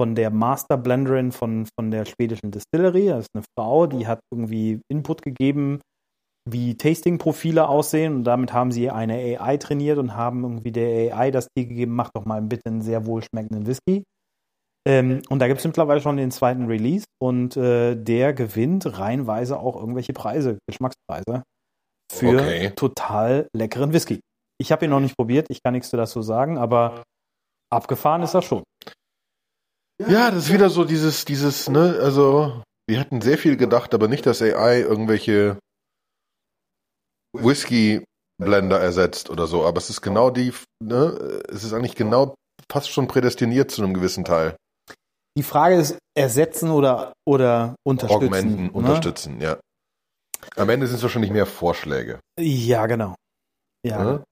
[0.01, 3.07] von der Master Blenderin von, von der schwedischen Distillery.
[3.07, 5.81] Das ist eine Frau, die hat irgendwie Input gegeben,
[6.49, 11.31] wie Tasting-Profile aussehen und damit haben sie eine AI trainiert und haben irgendwie der AI
[11.31, 14.03] das Ziel gegeben, mach doch mal bitte einen sehr wohlschmeckenden Whisky.
[14.88, 19.59] Ähm, und da gibt es mittlerweile schon den zweiten Release und äh, der gewinnt reihenweise
[19.59, 21.43] auch irgendwelche Preise, Geschmackspreise
[22.12, 22.72] für Okay.
[22.72, 24.19] total leckeren Whisky.
[24.60, 27.04] Ich habe ihn noch nicht probiert, ich kann nichts dazu sagen, aber
[27.72, 28.63] abgefahren ist er schon.
[30.08, 34.08] Ja, das ist wieder so dieses, dieses, ne, also wir hatten sehr viel gedacht, aber
[34.08, 35.60] nicht, dass AI irgendwelche
[37.38, 39.65] Whisky-Blender ersetzt oder so.
[39.65, 42.36] Aber es ist genau die, ne, es ist eigentlich genau
[42.72, 44.56] fast schon prädestiniert zu einem gewissen Teil.
[45.38, 48.26] Die Frage ist, ersetzen oder, oder unterstützen.
[48.26, 48.72] Augmenten, ne?
[48.72, 49.58] unterstützen, ja.
[50.56, 52.19] Am Ende sind es wahrscheinlich mehr Vorschläge.
[52.39, 53.15] Ja, genau.
[53.86, 54.23] Ja, Ne?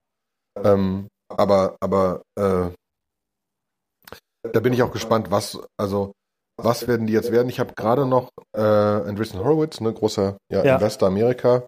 [0.63, 2.69] Ähm, aber, aber äh,
[4.53, 6.13] da bin ich auch gespannt, was, also
[6.57, 7.49] was werden die jetzt werden?
[7.49, 10.75] Ich habe gerade noch äh, Andreessen Horowitz, ne, großer ja, Ja.
[10.75, 11.65] Investor Amerika,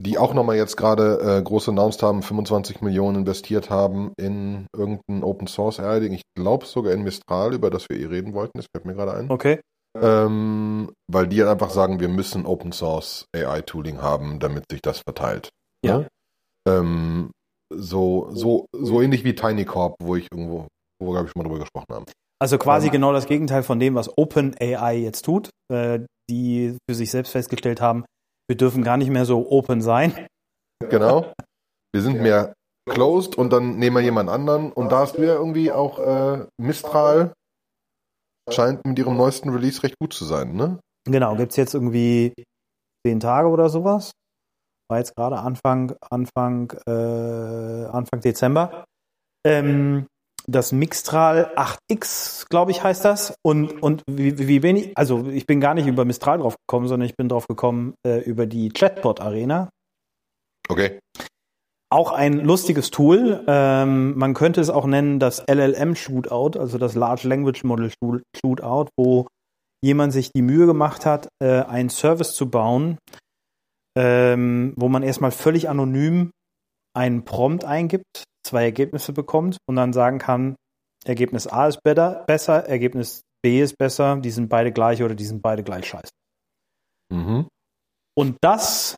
[0.00, 5.22] die auch nochmal jetzt gerade äh, groß announced haben, 25 Millionen investiert haben in irgendein
[5.22, 6.12] Open Source AI-Ding.
[6.12, 9.14] Ich glaube sogar in Mistral, über das wir eh reden wollten, das fällt mir gerade
[9.14, 9.30] ein.
[9.30, 9.60] okay.
[10.00, 15.00] Ähm, weil die halt einfach sagen, wir müssen Open Source AI-Tooling haben, damit sich das
[15.00, 15.50] verteilt.
[15.84, 16.06] Ja.
[16.66, 17.30] Ähm,
[17.74, 20.66] so, so, so ähnlich wie Tiny Corp, wo ich irgendwo,
[20.98, 22.06] wo wir, glaube ich, schon mal drüber gesprochen haben.
[22.40, 22.92] Also quasi Ähm.
[22.92, 26.00] genau das Gegenteil von dem, was OpenAI jetzt tut, äh,
[26.30, 28.04] die für sich selbst festgestellt haben,
[28.48, 30.26] wir dürfen gar nicht mehr so open sein.
[30.88, 31.32] Genau.
[31.94, 32.54] Wir sind mehr
[32.90, 34.72] closed und dann nehmen wir jemand anderen.
[34.72, 37.32] Und da hast du ja irgendwie auch äh, Mistral
[38.50, 40.78] scheint mit ihrem neuesten Release recht gut zu sein, ne?
[41.04, 42.32] Genau, gibt's jetzt irgendwie
[43.06, 44.12] zehn Tage oder sowas.
[44.88, 48.84] War jetzt gerade Anfang, Anfang, äh, Anfang Dezember.
[49.44, 50.06] Ähm,
[50.46, 53.34] das Mixtral 8X, glaube ich, heißt das.
[53.42, 57.08] Und, und wie, wie wenig, also ich bin gar nicht über Mistral drauf gekommen, sondern
[57.08, 59.70] ich bin drauf gekommen äh, über die Chatbot Arena.
[60.68, 60.98] Okay.
[61.92, 63.44] Auch ein lustiges Tool.
[63.46, 68.22] Ähm, man könnte es auch nennen das LLM Shootout, also das Large Language Model Shoot-
[68.34, 69.26] Shootout, wo
[69.84, 72.96] jemand sich die Mühe gemacht hat, äh, einen Service zu bauen,
[73.94, 76.30] ähm, wo man erstmal völlig anonym
[76.96, 80.56] einen Prompt eingibt, zwei Ergebnisse bekommt und dann sagen kann,
[81.04, 85.26] Ergebnis A ist better, besser, Ergebnis B ist besser, die sind beide gleich oder die
[85.26, 86.10] sind beide gleich scheiße.
[87.12, 87.48] Mhm.
[88.16, 88.96] Und das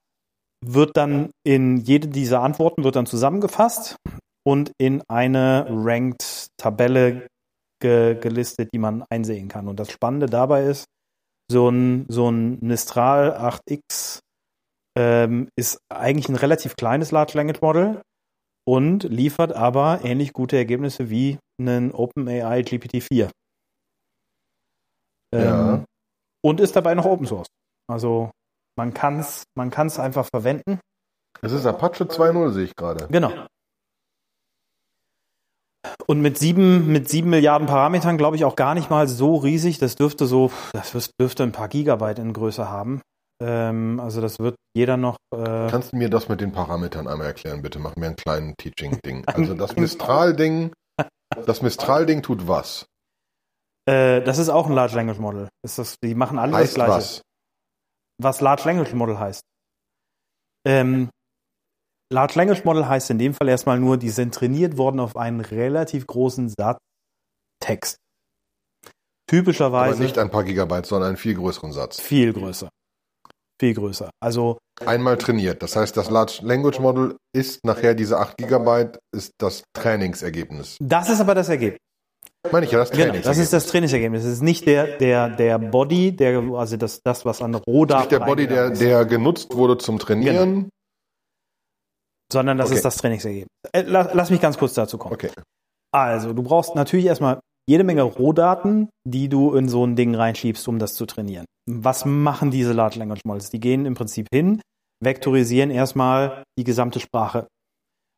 [0.66, 3.96] wird dann in jede dieser Antworten wird dann zusammengefasst
[4.46, 7.26] und in eine Ranked-Tabelle
[7.80, 9.68] ge gelistet, die man einsehen kann.
[9.68, 10.86] Und das Spannende dabei ist,
[11.50, 14.20] so ein, so ein Mistral 8X
[14.96, 18.02] ähm, ist eigentlich ein relativ kleines Large Language Model
[18.66, 23.30] und liefert aber ähnlich gute Ergebnisse wie ein OpenAI GPT-4.
[25.34, 25.74] Ja.
[25.74, 25.84] Ähm,
[26.44, 27.48] und ist dabei noch Open Source.
[27.90, 28.30] Also
[28.76, 30.80] man kann es man kann's einfach verwenden.
[31.42, 33.06] Es ist Apache 2.0, sehe ich gerade.
[33.10, 33.32] Genau.
[36.06, 39.78] Und mit sieben, mit sieben Milliarden Parametern glaube ich auch gar nicht mal so riesig.
[39.78, 43.02] Das dürfte so, das dürfte ein paar Gigabyte in Größe haben.
[43.42, 45.16] Ähm, also das wird jeder noch.
[45.34, 47.78] Äh, Kannst du mir das mit den Parametern einmal erklären, bitte?
[47.78, 49.24] Mach mir einen kleinen Teaching-Ding.
[49.34, 50.72] Also das Mistral-Ding,
[51.44, 52.86] das Mistral-Ding tut was?
[53.86, 55.48] äh, das ist auch ein Large Language Model.
[55.62, 56.92] Das ist, die machen alle Heißt das Gleiche.
[56.92, 57.22] was?
[58.18, 59.42] Was Large Language Model heißt.
[60.66, 61.10] Ähm,
[62.12, 65.40] Large Language Model heißt in dem Fall erstmal nur, die sind trainiert worden auf einen
[65.40, 66.78] relativ großen Satz
[67.60, 67.96] Text.
[68.86, 68.92] Aber
[69.26, 72.00] Typischerweise nicht ein paar Gigabyte, sondern einen viel größeren Satz.
[72.00, 72.68] viel größer.
[73.60, 74.10] Viel größer.
[74.20, 75.62] Also Einmal trainiert.
[75.62, 80.76] Das heißt, das Large Language Model ist nachher diese 8 Gigabyte, ist das Trainingsergebnis.
[80.80, 81.78] das ist aber das Ergebnis.
[82.52, 83.24] Meine ich ja, das Genau, Trainingsergebnis.
[83.24, 84.24] das ist das Trainingsergebnis.
[84.24, 88.12] Es ist nicht der, der, der Body, der, also das, das was an Rohdaten nicht
[88.12, 90.68] der Body, der, der genutzt wurde zum Trainieren.
[92.32, 92.76] sondern das Okay.
[92.76, 93.48] ist das Trainingsergebnis.
[93.72, 95.14] Äh, lass, lass mich ganz kurz dazu kommen.
[95.14, 95.30] Okay.
[95.92, 100.66] Also, du brauchst natürlich erstmal jede Menge Rohdaten, die du in so ein Ding reinschiebst,
[100.68, 101.46] um das zu trainieren.
[101.70, 103.50] Was machen diese Large Language Models?
[103.50, 104.60] Die gehen im Prinzip hin,
[105.02, 107.46] vektorisieren erstmal die gesamte Sprache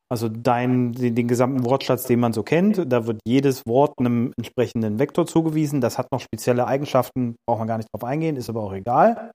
[0.09, 4.33] Also dein, den, den gesamten Wortschatz, den man so kennt, da wird jedes Wort einem
[4.37, 5.81] entsprechenden Vektor zugewiesen.
[5.81, 9.31] Das hat noch spezielle Eigenschaften, braucht man gar nicht drauf eingehen, ist aber auch egal.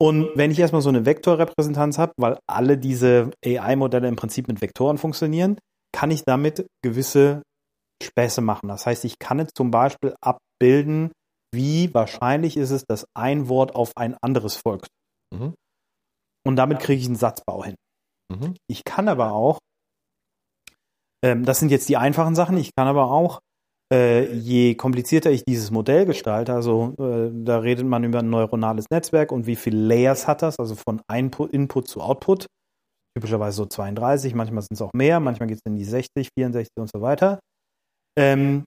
[0.00, 4.60] Und wenn ich erstmal so eine Vektorrepräsentanz habe, weil alle diese AI-Modelle im Prinzip mit
[4.60, 5.58] Vektoren funktionieren,
[5.94, 7.42] kann ich damit gewisse
[8.02, 8.68] Späße machen.
[8.68, 11.12] Das heißt, ich kann jetzt zum Beispiel abbilden,
[11.54, 14.88] wie wahrscheinlich ist es, dass ein Wort auf ein anderes folgt.
[15.32, 15.54] Mhm.
[16.44, 17.76] Und damit kriege ich einen Satzbau hin.
[18.32, 18.54] Mhm.
[18.68, 19.58] Ich kann aber auch,
[21.24, 23.40] ähm, das sind jetzt die einfachen Sachen, ich kann aber auch,
[23.92, 28.86] äh, je komplizierter ich dieses Modell gestalte, also äh, da redet man über ein neuronales
[28.90, 32.46] Netzwerk und wie viele Layers hat das, also von Input, Input zu Output,
[33.16, 36.70] typischerweise so 32, manchmal sind es auch mehr, manchmal geht es in die 60, 64
[36.78, 37.38] und so weiter,
[38.18, 38.64] ähm,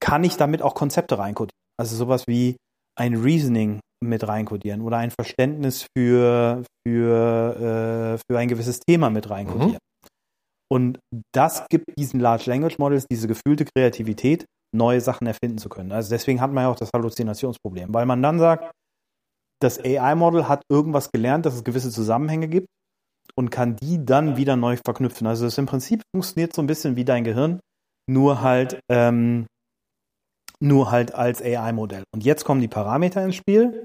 [0.00, 1.52] kann ich damit auch Konzepte reinkodieren.
[1.78, 2.56] Also sowas wie
[2.98, 9.30] ein Reasoning mit reinkodieren oder ein Verständnis für, für, äh, für ein gewisses Thema mit
[9.30, 9.74] reinkodieren.
[9.74, 9.91] Mhm.
[10.72, 11.00] Und
[11.34, 15.92] das gibt diesen Large Language Models diese gefühlte Kreativität, neue Sachen erfinden zu können.
[15.92, 18.72] Also deswegen hat man ja auch das Halluzinationsproblem, weil man dann sagt,
[19.60, 22.68] das AI-Model hat irgendwas gelernt, dass es gewisse Zusammenhänge gibt
[23.34, 25.26] und kann die dann wieder neu verknüpfen.
[25.26, 27.60] Also es im Prinzip funktioniert so ein bisschen wie dein Gehirn,
[28.08, 29.44] nur halt ähm,
[30.58, 32.04] nur halt als AI-Modell.
[32.14, 33.84] Und jetzt kommen die Parameter ins Spiel.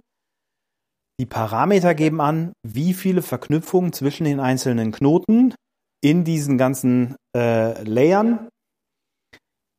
[1.19, 5.53] Die Parameter geben an, wie viele Verknüpfungen zwischen den einzelnen Knoten
[6.03, 8.49] in diesen ganzen äh, Layern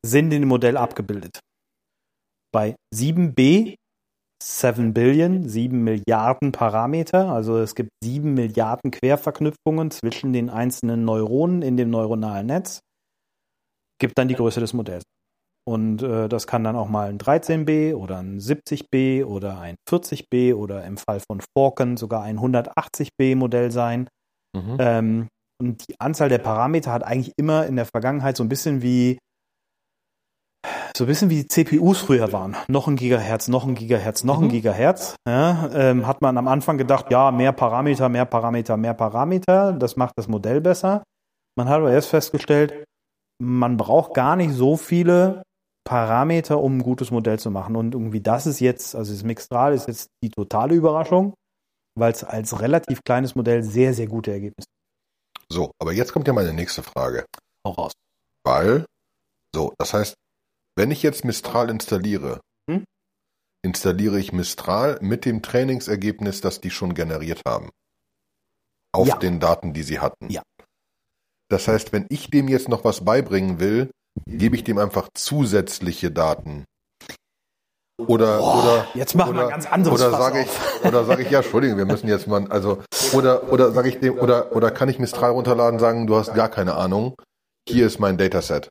[0.05, 1.41] sind in dem Modell abgebildet.
[2.53, 3.77] Bei 7b,
[4.43, 11.63] 7 Billion, 7 Milliarden Parameter, also es gibt 7 Milliarden Querverknüpfungen zwischen den einzelnen Neuronen
[11.63, 12.81] in dem neuronalen Netz,
[14.01, 15.05] gibt dann die Größe des Modells.
[15.69, 20.55] Und äh, das kann dann auch mal ein 13b oder ein 70b oder ein 40b
[20.55, 24.09] oder im Fall von Forken sogar ein 180b Modell sein.
[24.57, 24.77] Mhm.
[24.79, 25.29] Ähm,
[25.61, 29.19] und die Anzahl der Parameter hat eigentlich immer in der Vergangenheit so ein bisschen wie
[30.97, 32.57] so ein bisschen wie die CPUs früher waren.
[32.67, 34.47] Noch ein Gigahertz, noch ein Gigahertz, noch mhm.
[34.47, 35.15] ein Gigahertz.
[35.29, 39.97] Ja, ähm, hat man am Anfang gedacht, ja, mehr Parameter, mehr Parameter, mehr Parameter, das
[39.97, 41.05] macht das Modell besser.
[41.57, 42.85] Man hat aber erst festgestellt,
[43.41, 45.43] man braucht gar nicht so viele
[45.85, 47.77] Parameter, um ein gutes Modell zu machen.
[47.77, 51.35] Und irgendwie das ist jetzt, also das Mixtral ist jetzt die totale Überraschung,
[51.97, 54.67] weil es als relativ kleines Modell sehr, sehr gute Ergebnisse.
[55.51, 57.25] So, aber jetzt kommt ja meine nächste Frage.
[57.65, 57.93] Auch raus.
[58.45, 58.85] Weil,
[59.55, 60.15] so, das heißt,
[60.77, 62.85] wenn ich jetzt Mistral installiere, hm?
[63.65, 67.71] installiere ich Mistral mit dem Trainingsergebnis, das die schon generiert haben.
[68.93, 69.17] Auf ja.
[69.17, 70.31] den Daten, die sie hatten.
[70.31, 70.43] Ja.
[71.51, 73.91] Das heißt, wenn ich dem jetzt noch was beibringen will,
[74.27, 76.65] gebe ich dem einfach zusätzliche Daten.
[78.07, 81.31] Oder, Boah, oder jetzt machen oder, wir ganz anderes oder sage ich oder sage ich
[81.31, 82.79] ja Entschuldigung wir müssen jetzt mal also
[83.13, 86.49] oder oder sage ich dem oder oder kann ich Mistral runterladen sagen du hast gar
[86.49, 87.17] keine Ahnung
[87.69, 88.71] hier ist mein Dataset.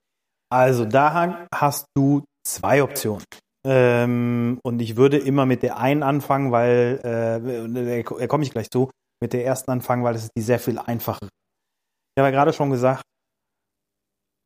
[0.49, 3.23] Also da hast du zwei Optionen.
[3.65, 8.69] Ähm, und ich würde immer mit der einen anfangen weil äh, da komme ich gleich
[8.69, 8.89] zu
[9.21, 12.53] mit der ersten anfangen weil es ist die sehr viel einfacher ich habe ja gerade
[12.53, 13.03] schon gesagt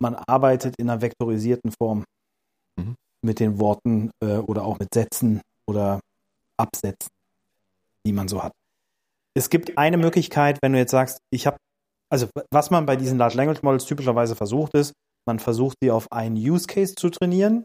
[0.02, 2.04] man arbeitet in einer vektorisierten Form.
[2.80, 2.96] Mhm.
[3.24, 6.00] Mit den Worten äh, oder auch mit Sätzen oder
[6.58, 7.10] Absätzen,
[8.06, 8.54] die man so hat.
[9.34, 11.58] Es gibt eine Möglichkeit, wenn du jetzt sagst, ich habe,
[12.10, 14.94] also was man bei diesen Large Language Models typischerweise versucht ist,
[15.26, 17.64] man versucht sie auf einen Use Case zu trainieren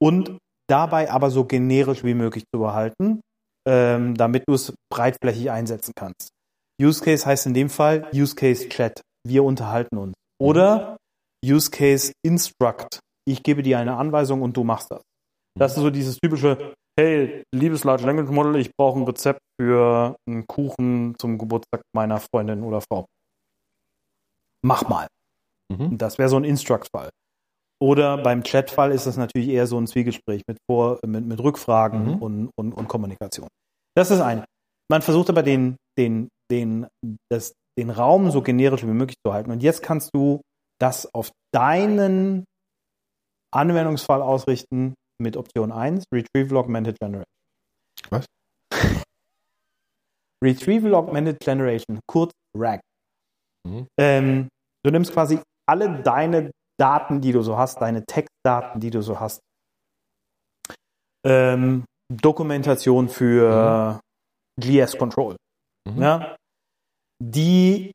[0.00, 3.20] und dabei aber so generisch wie möglich zu behalten,
[3.66, 6.30] ähm, damit du es breitflächig einsetzen kannst.
[6.80, 9.00] Use Case heißt in dem Fall Use Case Chat.
[9.26, 10.14] Wir unterhalten uns.
[10.40, 10.96] Oder
[11.44, 13.00] Use Case Instruct.
[13.28, 15.02] Ich gebe dir eine Anweisung und du machst das.
[15.58, 20.16] Das ist so dieses typische, hey, liebes Large Language Model, ich brauche ein Rezept für
[20.26, 23.06] einen Kuchen zum Geburtstag meiner Freundin oder Frau.
[24.62, 25.08] Mach mal.
[25.70, 25.98] Mhm.
[25.98, 27.10] Das wäre so ein Instruct-Fall.
[27.80, 32.06] Oder beim Chat-Fall ist das natürlich eher so ein Zwiegespräch mit, Vor mit, mit Rückfragen
[32.06, 32.22] mhm.
[32.22, 33.48] und, und, und Kommunikation.
[33.94, 34.44] Das ist eine.
[34.90, 36.86] Man versucht aber den, den, den,
[37.30, 39.50] das, den Raum so generisch wie möglich zu halten.
[39.50, 40.40] Und jetzt kannst du
[40.80, 42.44] das auf deinen
[43.54, 47.24] Anwendungsfall ausrichten mit Option 1, Retrieval Augmented Generation.
[48.10, 48.26] Was?
[50.44, 52.80] Retrieval Augmented Generation, kurz RAG.
[53.66, 53.86] Mhm.
[53.98, 54.48] Ähm,
[54.84, 59.18] du nimmst quasi alle deine Daten, die du so hast, deine Textdaten, die du so
[59.18, 59.40] hast,
[61.26, 64.00] ähm, Dokumentation für
[64.58, 64.60] mhm.
[64.60, 65.36] GS Control.
[65.88, 66.02] Mhm.
[66.02, 66.36] Ja,
[67.22, 67.92] die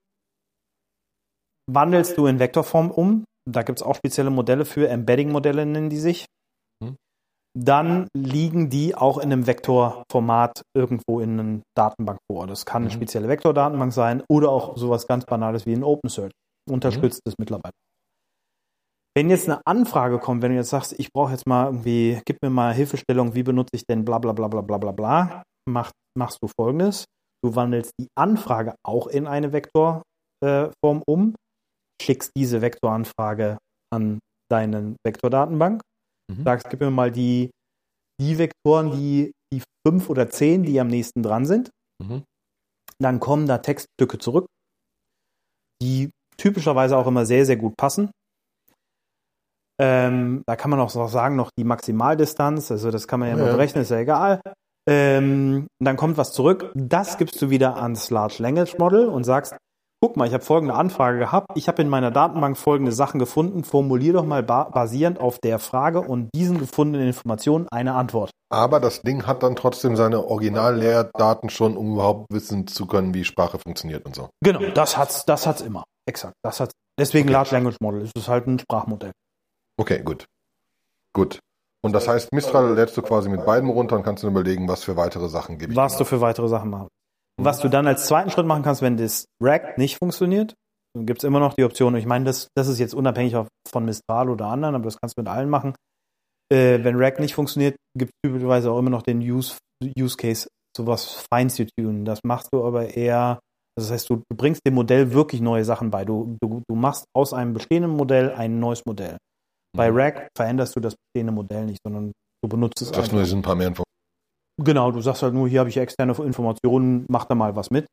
[1.72, 3.24] wandelst du in Vektorform um.
[3.49, 6.25] Da gibt es auch spezielle Modelle für, Embedding-Modelle nennen die sich.
[6.82, 6.95] Mhm.
[7.58, 12.47] Dann liegen die auch in einem Vektorformat irgendwo in einer Datenbank vor.
[12.47, 12.95] Das kann eine mhm.
[12.95, 16.32] spezielle Vektordatenbank sein oder auch sowas ganz Banales wie ein OpenSearch.
[16.69, 17.73] Unterstützt es mittlerweile.
[19.15, 22.41] Wenn jetzt eine Anfrage kommt, wenn du jetzt sagst, ich brauche jetzt mal irgendwie, gib
[22.41, 25.91] mir mal Hilfestellung, wie benutze ich denn bla bla bla bla bla bla bla, mach,
[26.17, 27.06] machst du folgendes.
[27.43, 30.01] Du wandelst die Anfrage auch in eine Vektorform
[30.43, 31.36] äh, um,
[32.04, 33.58] schickst diese Vektoranfrage
[33.94, 34.20] an
[34.52, 35.82] deine Vektordatenbank,
[36.32, 36.44] mhm.
[36.44, 37.52] sagst, gib mir mal die,
[38.22, 41.70] die Vektoren, die, die fünf oder zehn, die am nächsten dran sind.
[42.02, 42.24] Mhm.
[43.00, 44.46] Dann kommen da Textstücke zurück,
[45.82, 48.12] die typischerweise auch immer sehr, sehr gut passen.
[49.82, 53.44] Ähm, da kann man auch sagen, noch die Maximaldistanz, also das kann man ja, ja.
[53.44, 54.39] noch berechnen, ist ja egal.
[54.88, 59.56] Ähm, dann kommt was zurück, das gibst du wieder ans Large Language Model und sagst,
[60.04, 63.63] guck mal, ich habe folgende Anfrage gehabt, ich habe in meiner Datenbank folgende Sachen gefunden,
[63.63, 68.30] formulier doch mal ba basierend auf der Frage und diesen gefundenen Informationen eine Antwort.
[68.50, 73.24] Aber das Ding hat dann trotzdem seine Original-Lehrdaten schon, um überhaupt wissen zu können, wie
[73.24, 74.28] Sprache funktioniert und so.
[74.44, 75.86] Genau, das hat's, das hat's immer.
[76.06, 76.74] Exakt, das hat's.
[77.00, 77.34] Deswegen okay.
[77.36, 79.13] Large Language Model, es ist halt ein Sprachmodell.
[79.78, 80.26] Okay, gut.
[81.13, 81.39] Gut.
[81.82, 84.84] Und das heißt, Mistral lädst du quasi mit beiden runter und kannst dann überlegen, was
[84.84, 85.78] für weitere Sachen gebe ich.
[85.78, 86.89] Was du für weitere Sachen machen.
[87.41, 90.54] Was du dann als zweiten Schritt machen kannst, wenn das Rack nicht funktioniert,
[90.98, 93.36] gibt es immer noch die Option, ich meine, das, das ist jetzt unabhängig
[93.67, 95.74] von Mistral oder anderen, aber das kannst du mit allen machen.
[96.52, 99.58] Äh, wenn Rack nicht funktioniert, gibt es typischerweise auch immer noch den Use,
[99.98, 102.06] Use Case, sowas feins zu tun.
[102.06, 103.39] Das machst du aber eher,
[103.76, 106.06] das heißt, du, du, bringst dem Modell wirklich neue Sachen bei.
[106.06, 109.17] Du, du, du machst aus einem bestehenden Modell ein neues Modell.
[109.76, 109.98] Bei mhm.
[109.98, 112.12] Rack veränderst du das bestehende Modell nicht, sondern
[112.43, 113.12] du benutzt es einfach.
[113.12, 113.92] nur, ein paar mehr Informationen.
[114.62, 117.88] Genau, du sagst halt nur, hier habe ich externe Informationen, mach da mal was mit.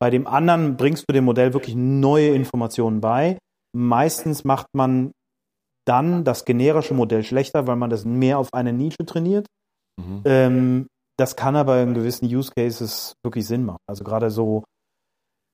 [0.00, 3.38] Bei dem anderen bringst du dem Modell wirklich neue Informationen bei.
[3.76, 5.12] Meistens macht man
[5.86, 9.46] dann das generische Modell schlechter, weil man das mehr auf eine Nische trainiert.
[10.00, 10.22] Mhm.
[10.24, 10.86] Ähm,
[11.18, 13.80] das kann aber in gewissen Use Cases wirklich Sinn machen.
[13.88, 14.64] Also gerade so,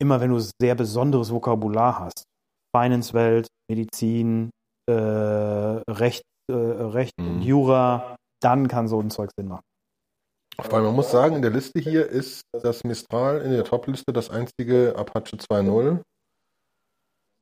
[0.01, 2.25] immer wenn du sehr besonderes Vokabular hast.
[2.77, 4.51] Finance-Welt, Medizin,
[4.91, 7.41] äh, Recht, äh, Recht mhm.
[7.41, 9.63] Jura, dann kann so ein Zeug Sinn machen.
[10.57, 14.31] Weil man muss sagen, in der Liste hier ist das Mistral in der Top-Liste das
[14.31, 16.01] einzige Apache 2.0.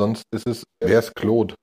[0.00, 1.54] Sonst ist es, wer ist Claude?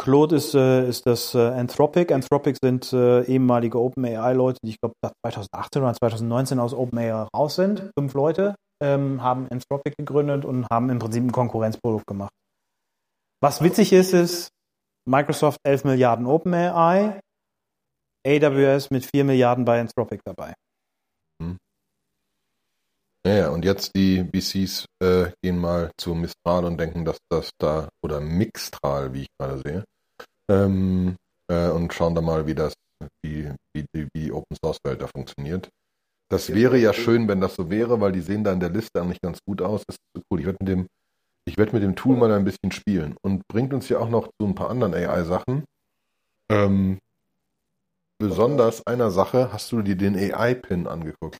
[0.00, 2.14] Claude ist, äh, ist das äh, Anthropic.
[2.14, 4.94] Anthropic sind äh, ehemalige OpenAI-Leute, die ich glaube
[5.26, 7.90] 2018 oder 2019 aus OpenAI raus sind.
[7.98, 12.30] Fünf Leute ähm, haben Anthropic gegründet und haben im Prinzip ein Konkurrenzprodukt gemacht.
[13.42, 14.50] Was witzig ist, ist,
[15.08, 17.20] Microsoft 11 Milliarden OpenAI,
[18.28, 20.54] AWS mit 4 Milliarden bei Anthropic dabei.
[21.42, 21.56] Hm.
[23.26, 27.88] Ja, und jetzt die VCs äh, gehen mal zu Mistral und denken, dass das da,
[28.02, 29.84] oder Mixtral, wie ich gerade sehe,
[30.50, 31.16] ähm,
[31.50, 32.74] äh, und schauen da mal, wie das,
[33.22, 35.68] wie, wie, wie die Open Source Welt da funktioniert.
[36.30, 39.00] Das wäre ja schön, wenn das so wäre, weil die sehen da in der Liste
[39.00, 39.82] eigentlich ganz gut aus.
[39.86, 40.40] Das ist so cool.
[40.40, 40.86] Ich werde mit dem,
[41.46, 44.28] ich werde mit dem Tool mal ein bisschen spielen und bringt uns ja auch noch
[44.38, 45.64] zu ein paar anderen AI-Sachen.
[46.50, 46.98] Ähm,
[48.18, 51.38] besonders einer Sache hast du dir den AI-Pin angeguckt.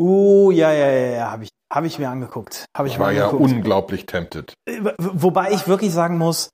[0.00, 2.66] Uh, ja, ja, ja, ja, habe ich, hab ich mir angeguckt.
[2.76, 3.50] Hab ich war mir angeguckt.
[3.50, 4.54] ja unglaublich tempted.
[4.68, 6.50] Äh, wobei ich wirklich sagen muss,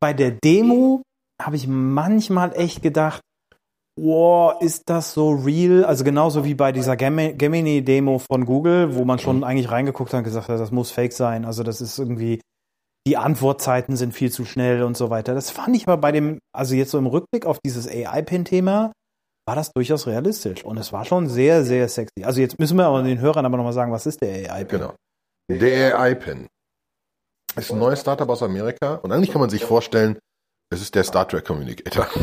[0.00, 1.02] bei der Demo
[1.40, 3.20] habe ich manchmal echt gedacht,
[4.00, 5.84] wow, ist das so real?
[5.84, 9.44] Also genauso wie bei dieser Gemini-Demo von Google, wo man schon mhm.
[9.44, 11.44] eigentlich reingeguckt hat und gesagt hat, das muss fake sein.
[11.44, 12.40] Also das ist irgendwie,
[13.06, 15.34] die Antwortzeiten sind viel zu schnell und so weiter.
[15.34, 18.92] Das fand ich aber bei dem, also jetzt so im Rückblick auf dieses AI-Pin-Thema,
[19.46, 20.64] war das durchaus realistisch.
[20.64, 22.24] Und es war schon sehr, sehr sexy.
[22.24, 24.78] Also jetzt müssen wir aber den Hörern aber nochmal sagen, was ist der AI-Pin?
[24.78, 24.94] Genau.
[25.50, 26.46] Der AI-Pin
[27.56, 30.18] ist ein neues Startup aus Amerika und eigentlich kann man sich vorstellen,
[30.72, 32.06] es ist der Star Trek Communicator.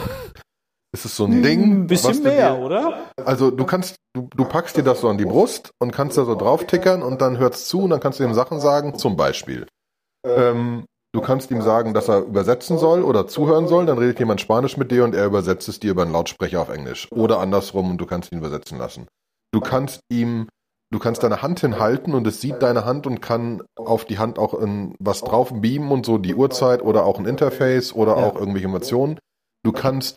[0.91, 1.83] Es ist so ein Ding.
[1.83, 3.11] Ein bisschen mehr, dir, oder?
[3.23, 6.25] Also du kannst, du, du packst dir das so an die Brust und kannst da
[6.25, 9.15] so drauf tickern und dann hört's zu und dann kannst du ihm Sachen sagen, zum
[9.15, 9.67] Beispiel.
[10.25, 14.41] Ähm, du kannst ihm sagen, dass er übersetzen soll oder zuhören soll, dann redet jemand
[14.41, 17.07] Spanisch mit dir und er übersetzt es dir über einen Lautsprecher auf Englisch.
[17.11, 19.07] Oder andersrum und du kannst ihn übersetzen lassen.
[19.51, 20.47] Du kannst ihm,
[20.91, 24.37] du kannst deine Hand hinhalten und es sieht deine Hand und kann auf die Hand
[24.37, 28.35] auch in was drauf beamen und so die Uhrzeit oder auch ein Interface oder auch
[28.35, 29.19] irgendwelche Emotionen.
[29.63, 30.15] Du kannst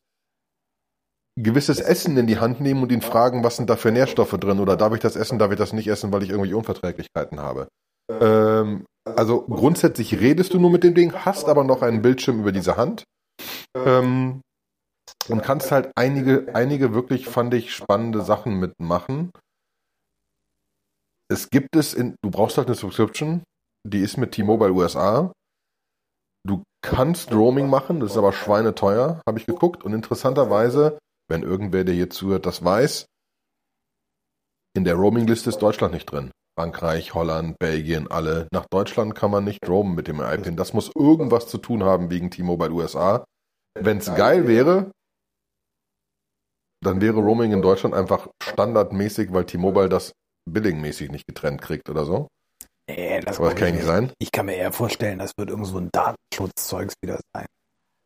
[1.37, 4.61] gewisses Essen in die Hand nehmen und ihn fragen, was sind da für Nährstoffe drin
[4.61, 7.69] oder darf ich das essen, darf ich das nicht essen, weil ich irgendwelche Unverträglichkeiten habe.
[8.21, 12.53] Ähm, also grundsätzlich redest du nur mit dem Ding, hast aber noch einen Bildschirm über
[12.53, 13.05] diese Hand
[13.77, 14.43] ähm,
[15.29, 19.33] und kannst halt einige, einige wirklich, fand ich, spannende Sachen mitmachen.
[21.29, 23.43] Es gibt es in, du brauchst halt eine Subscription,
[23.87, 25.33] die ist mit T-Mobile USA.
[26.47, 29.85] Du kannst Roaming machen, das ist aber schweineteuer, habe ich geguckt.
[29.85, 30.99] Und interessanterweise,
[31.29, 33.07] wenn irgendwer, der hier zuhört, das weiß,
[34.77, 36.31] in der Roaming-Liste ist Deutschland nicht drin.
[36.59, 38.47] Frankreich, Holland, Belgien, alle.
[38.53, 40.57] Nach Deutschland kann man nicht roamen mit dem iPin.
[40.57, 43.25] Das muss irgendwas zu tun haben wegen T-Mobile USA.
[43.79, 44.91] Wenn es geil wäre,
[46.83, 50.13] dann wäre Roaming in Deutschland einfach standardmäßig, weil T-Mobile das
[50.51, 52.29] billingmäßig nicht getrennt kriegt oder so.
[52.89, 54.13] Nee, das Aber das kann ja nicht sein.
[54.19, 57.47] Ich kann mir eher vorstellen, das wird irgend so ein Datenschutzzeugs wieder sein.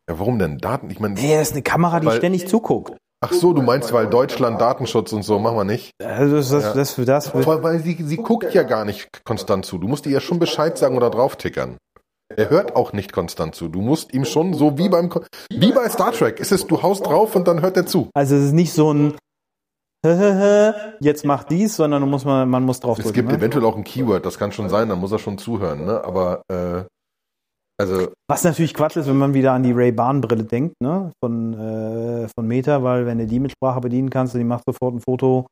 [0.08, 0.90] Ja, warum denn Daten?
[0.90, 2.96] Ich meine, Nee, das ist eine Kamera, die ständig zuguckt.
[3.20, 5.90] Ach so, du meinst, weil Deutschland Datenschutz und so, machen wir nicht.
[6.02, 6.72] Also das, das, Ja.
[6.74, 9.78] das, das, Vor allem, weil sie, sie guckt ja gar nicht konstant zu.
[9.78, 11.76] Du musst ihr ja schon Bescheid sagen oder drauf tickern.
[12.34, 13.68] Er hört auch nicht konstant zu.
[13.68, 15.10] Du musst ihm schon so wie beim
[15.50, 18.10] wie bei Star Trek ist es, du haust drauf und dann hört er zu.
[18.14, 19.14] also es ist nicht so ein
[21.00, 23.14] jetzt mach dies, sondern du musst man, man muss drauf Es drücken.
[23.14, 23.36] gibt ne?
[23.38, 26.04] eventuell auch ein Keyword, das kann schon sein, dann muss er schon zuhören, ne?
[26.04, 26.84] Aber äh,
[27.78, 31.12] also Was natürlich Quatsch ist, wenn man wieder an die Ray-Ban-Brille denkt, ne?
[31.22, 34.64] Von, äh, von Meta, weil wenn du die mit Sprache bedienen kannst und die macht
[34.66, 35.46] sofort ein Foto,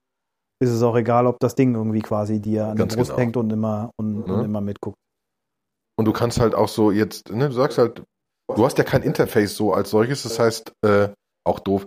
[0.63, 3.21] ist es auch egal, ob das Ding irgendwie quasi dir an Ganz der Brust genau.
[3.21, 4.35] hängt und immer und, Ne?
[4.35, 4.97] und immer mitguckt.
[5.99, 8.03] und du kannst halt auch so jetzt, ne, du sagst halt,
[8.55, 11.09] du hast ja kein Interface so als solches, das heißt, äh,
[11.47, 11.87] auch doof,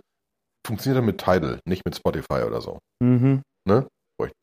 [0.65, 2.77] funktioniert dann mit Tidal, nicht mit Spotify oder so.
[3.03, 3.41] Mhm.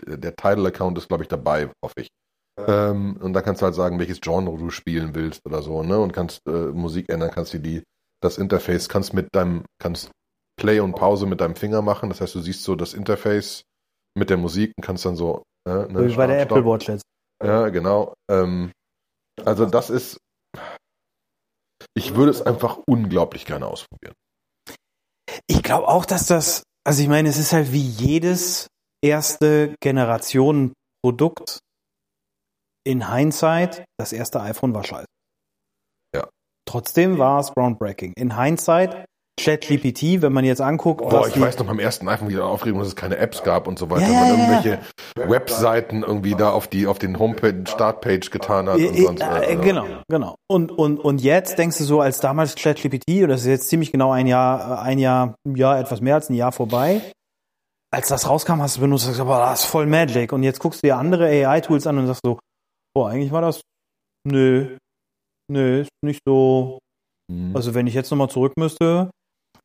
[0.06, 2.08] Der Tidal-Account ist, glaube ich, dabei, hoffe ich.
[2.56, 5.98] Ähm, und da kannst du halt sagen, welches Genre du spielen willst oder so, ne?
[5.98, 7.82] Und kannst äh, Musik ändern, kannst dir die,
[8.22, 10.10] das Interface, kannst mit deinem, kannst
[10.56, 12.08] Play und Pause mit deinem Finger machen.
[12.10, 13.64] Das heißt, du siehst so das Interface
[14.16, 16.64] mit der Musik und kannst dann so, äh, ne, So wie bei der Apple.
[16.64, 17.02] Watch jetzt.
[17.42, 18.14] Ja, genau.
[18.30, 18.70] Ähm,
[19.44, 20.18] also das ist,
[21.94, 24.14] ich würde es einfach unglaublich gerne ausprobieren.
[25.48, 28.68] Ich glaube auch, dass das, also ich meine, es ist halt wie jedes
[29.02, 31.58] erste Generation Produkt
[32.84, 35.06] in Hindsight, das erste iPhone war scheiße.
[36.14, 36.28] Ja.
[36.68, 38.12] Trotzdem war es groundbreaking.
[38.16, 39.04] In Hindsight,
[39.40, 42.88] ChatGPT, wenn man jetzt anguckt, Boah, ich weiß noch beim ersten iPhone wieder Aufregung, dass
[42.88, 44.02] es keine Apps gab und so weiter.
[44.02, 44.80] Ja, ja, man ja, irgendwelche
[45.28, 49.26] Webseiten irgendwie da auf die auf den Homepage Startpage getan hat und Äh, sonst äh,
[49.26, 49.48] was.
[49.48, 50.36] äh, genau, genau.
[50.48, 53.90] Und, und, und jetzt denkst du so, als damals ChatGPT, und das ist jetzt ziemlich
[53.90, 57.00] genau ein Jahr, ein Jahr, ja, etwas mehr als ein Jahr vorbei,
[57.92, 60.32] als das rauskam, hast du benutzt gesagt, boah, das ist voll Magic.
[60.32, 62.38] Und jetzt guckst du dir andere AI-Tools an und sagst so,
[62.94, 63.60] boah, eigentlich war das,
[64.26, 64.76] nö,
[65.50, 66.78] nö, ist nicht so,
[67.30, 67.56] Mhm.
[67.56, 69.10] also wenn ich jetzt nochmal zurück müsste.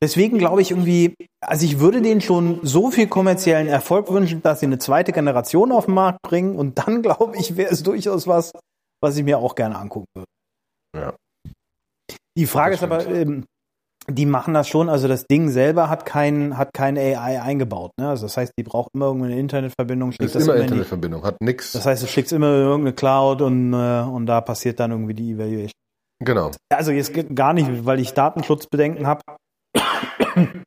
[0.01, 1.13] Deswegen glaube ich irgendwie,
[1.45, 5.73] also ich würde denen schon so viel kommerziellen Erfolg wünschen, dass sie eine zweite Generation
[5.73, 8.51] auf den Markt bringen und dann glaube ich, wäre es durchaus was,
[9.03, 10.27] was ich mir auch gerne angucken würde.
[10.95, 11.15] Ja.
[12.37, 13.43] Die Frage ist aber, ähm,
[14.09, 18.09] die machen das schon, also das Ding selber hat kein, hat kein AI eingebaut, ne?
[18.09, 21.23] Also das heißt, die braucht immer irgendeine Internetverbindung, Das schickt ist das immer die, Internetverbindung,
[21.23, 21.71] hat nix.
[21.71, 25.13] das heißt, du schickst immer in irgendeine Cloud und, äh, und da passiert dann irgendwie
[25.13, 25.71] die Evaluation.
[26.23, 26.51] Genau.
[26.69, 29.21] Also jetzt geht gar nicht, weil ich Datenschutzbedenken habe,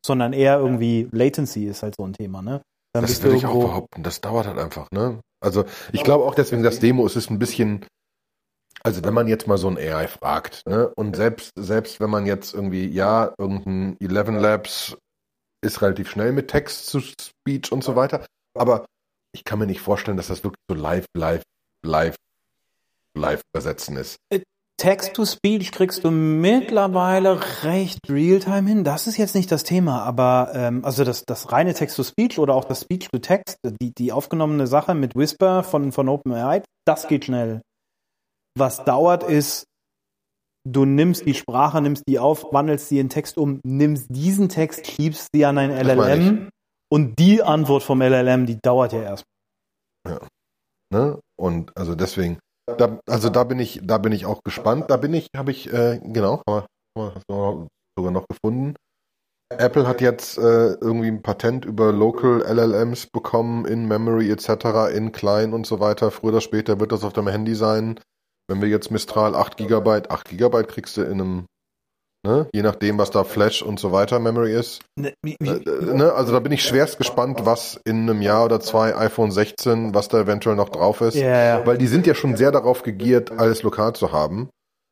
[0.05, 2.63] sondern eher irgendwie Latency ist halt so ein Thema, ne?
[2.95, 4.03] Dann Das würde ich auch behaupten.
[4.03, 5.21] Das dauert halt einfach, ne?
[5.41, 7.85] Also ich glaube auch deswegen, das Demo es ist ein bisschen,
[8.85, 10.89] also wenn man jetzt mal so ein AI fragt, ne?
[10.97, 14.97] Und selbst, selbst wenn man jetzt irgendwie, ja, irgendein 11 Labs
[15.65, 18.27] ist relativ schnell mit Text zu Speech und so weiter,
[18.59, 18.85] aber
[19.33, 21.43] ich kann mir nicht vorstellen, dass das wirklich so live, live,
[21.85, 22.17] live,
[23.15, 24.17] live übersetzen ist.
[24.83, 28.83] Text-to-Speech kriegst du mittlerweile recht real-time hin.
[28.83, 32.65] Das ist jetzt nicht das Thema, aber ähm, also das, das reine Text-to-Speech oder auch
[32.65, 37.61] das Speech-to-Text, die, die aufgenommene Sache mit Whisper von, von OpenAI, das geht schnell.
[38.57, 39.65] Was dauert ist,
[40.65, 44.87] du nimmst die Sprache, nimmst die auf, wandelst sie in Text um, nimmst diesen Text,
[44.87, 46.51] schiebst sie an ein LLM
[46.93, 49.25] und die Antwort vom LLM, die dauert ja erst.
[50.93, 51.19] Ne?
[51.37, 54.91] Und also deswegen, da, also da bin ich, da bin ich auch gespannt.
[54.91, 58.75] Da bin ich, habe ich, äh, genau, haben wir, sogar noch gefunden.
[59.59, 65.13] Apple hat jetzt äh, irgendwie ein Patent über Local LLMs bekommen, in Memory etc., in
[65.13, 66.11] Klein und so weiter.
[66.11, 67.99] Früher oder später wird das auf deinem Handy sein.
[68.49, 71.47] Wenn wir jetzt Mistral 8 GB, 8 GB kriegst du in einem,
[72.27, 74.81] ne, je nachdem, was da Flash und so weiter Memory ist.
[74.99, 78.21] Ne, wie- Äh, wie- äh, ne, also da bin ich schwerst gespannt, was in einem
[78.23, 81.15] Jahr oder zwei iPhone 16, was da eventuell noch drauf ist.
[81.15, 81.67] Ja, ja.
[81.67, 84.51] Weil die sind ja schon sehr darauf gegiert, alles lokal zu haben.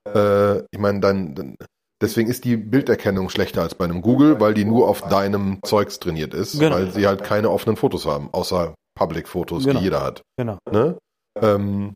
[0.09, 1.57] Äh, ich meine, dann, dann
[2.03, 5.99] deswegen ist die Bilderkennung schlechter als bei einem Google, weil die nur auf deinem Zeugs
[5.99, 6.77] trainiert ist, Genau.
[6.77, 9.79] weil sie halt keine offenen Fotos haben, außer Public-Fotos, Genau.
[9.79, 10.23] die jeder hat.
[10.39, 10.57] Genau.
[10.71, 10.97] Ne?
[11.41, 11.93] Ähm,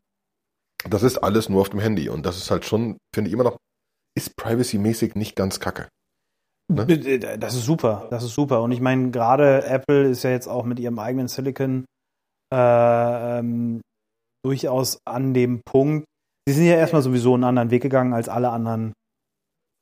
[0.89, 3.43] das ist alles nur auf dem Handy und das ist halt schon, finde ich immer
[3.43, 3.57] noch,
[4.17, 5.87] ist privacy-mäßig nicht ganz kacke.
[6.71, 6.85] Ne?
[7.37, 8.61] Das ist super, das ist super.
[8.63, 11.85] Und ich meine, gerade Apple ist ja jetzt auch mit ihrem eigenen Silicon
[12.53, 13.81] äh, ähm,
[14.43, 16.05] durchaus an dem Punkt.
[16.47, 18.93] Sie sind ja erstmal sowieso einen anderen Weg gegangen als alle anderen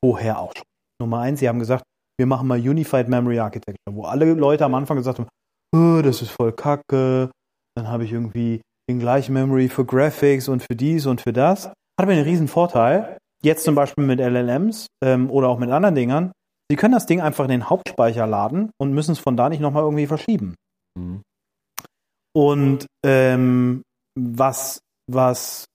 [0.03, 0.65] vorher auch schon.
[1.01, 1.83] Nummer eins, sie haben gesagt,
[2.17, 5.27] wir machen mal Unified Memory Architecture, wo alle Leute am Anfang gesagt haben,
[5.75, 7.31] oh, das ist voll kacke.
[7.75, 11.67] Dann habe ich irgendwie den gleichen Memory für Graphics und für dies und für das.
[11.67, 13.17] Hat aber einen riesen Vorteil.
[13.43, 16.31] Jetzt zum Beispiel mit LLMs ähm, oder auch mit anderen Dingern.
[16.69, 19.59] Sie können das Ding einfach in den Hauptspeicher laden und müssen es von da nicht
[19.59, 20.55] nochmal irgendwie verschieben.
[20.97, 21.21] Mhm.
[22.35, 23.83] Und ähm,
[24.17, 24.79] was,
[25.11, 25.65] was,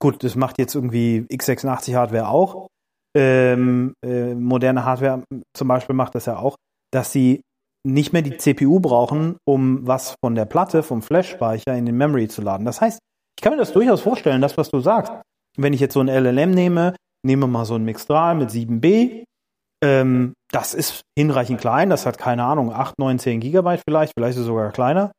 [0.00, 2.68] gut, das macht jetzt irgendwie x86 Hardware auch.
[3.16, 6.56] Ähm, äh, moderne Hardware zum Beispiel macht das ja auch,
[6.92, 7.42] dass sie
[7.86, 12.28] nicht mehr die CPU brauchen, um was von der Platte, vom Flash-Speicher in den Memory
[12.28, 12.66] zu laden.
[12.66, 12.98] Das heißt,
[13.38, 15.12] ich kann mir das durchaus vorstellen, das, was du sagst.
[15.56, 19.24] Wenn ich jetzt so ein LLM nehme, nehme mal so ein Mixtral mit 7B,
[19.84, 24.36] ähm, das ist hinreichend klein, das hat keine Ahnung, 8, 9, 10 Gigabyte vielleicht, vielleicht
[24.36, 25.12] ist es sogar kleiner.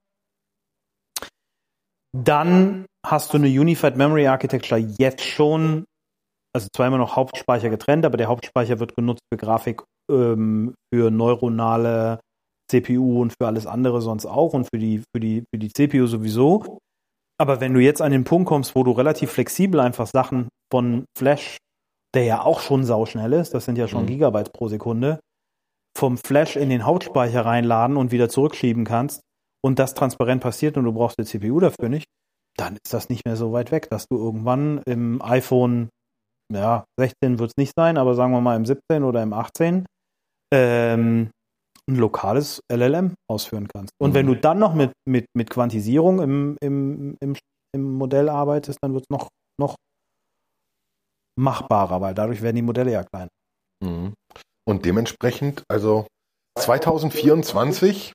[2.16, 5.86] Dann hast du eine Unified Memory Architecture jetzt schon,
[6.54, 11.12] also zwar immer noch Hauptspeicher getrennt, aber der Hauptspeicher wird genutzt für Grafik, ähm, für
[11.12, 12.20] neuronale
[12.70, 16.08] CPU und für alles andere sonst auch und für die, für die, für die CPU
[16.08, 16.80] sowieso.
[17.40, 21.06] Aber wenn du jetzt an den Punkt kommst, wo du relativ flexibel einfach Sachen von
[21.18, 21.58] Flash,
[22.16, 24.08] der ja auch schon sauschnell ist, das sind ja schon Mhm.
[24.08, 25.20] Gigabytes pro Sekunde,
[25.96, 29.22] vom Flash in den Hauptspeicher reinladen und wieder zurückschieben kannst
[29.64, 32.06] und das transparent passiert und du brauchst die CPU dafür nicht,
[32.58, 35.90] dann ist das nicht mehr so weit weg, dass du irgendwann im iPhone,
[36.52, 39.86] ja, 16 wird es nicht sein, aber sagen wir mal im 17 oder im 18,
[40.54, 41.30] ähm,
[41.90, 43.92] ein lokales LLM ausführen kannst.
[44.02, 44.14] Und Mhm.
[44.16, 47.36] wenn du dann noch mit, mit, mit Quantisierung im, im, im,
[47.76, 49.30] im Modell arbeitest, dann wird es noch,
[49.60, 49.76] noch
[51.40, 53.30] machbarer, weil dadurch werden die Modelle ja kleiner.
[53.84, 54.14] Mhm.
[54.68, 56.08] Und dementsprechend, also
[56.60, 58.12] 2024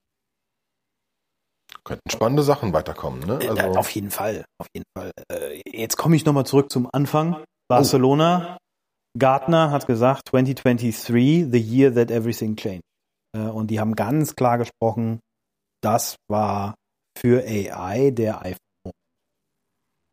[1.85, 3.21] könnten spannende Sachen weiterkommen.
[3.21, 3.39] Ne?
[3.43, 5.11] Äh, Also, auf jeden Fall, auf jeden Fall.
[5.33, 7.43] Äh, jetzt komme ich nochmal zurück zum Anfang.
[7.69, 8.59] Barcelona,
[9.19, 12.83] Gartner hat gesagt, 2023, the year that everything changed.
[13.35, 15.21] Äh, und die haben ganz klar gesprochen,
[15.83, 16.75] das war
[17.19, 18.93] für AI der iPhone.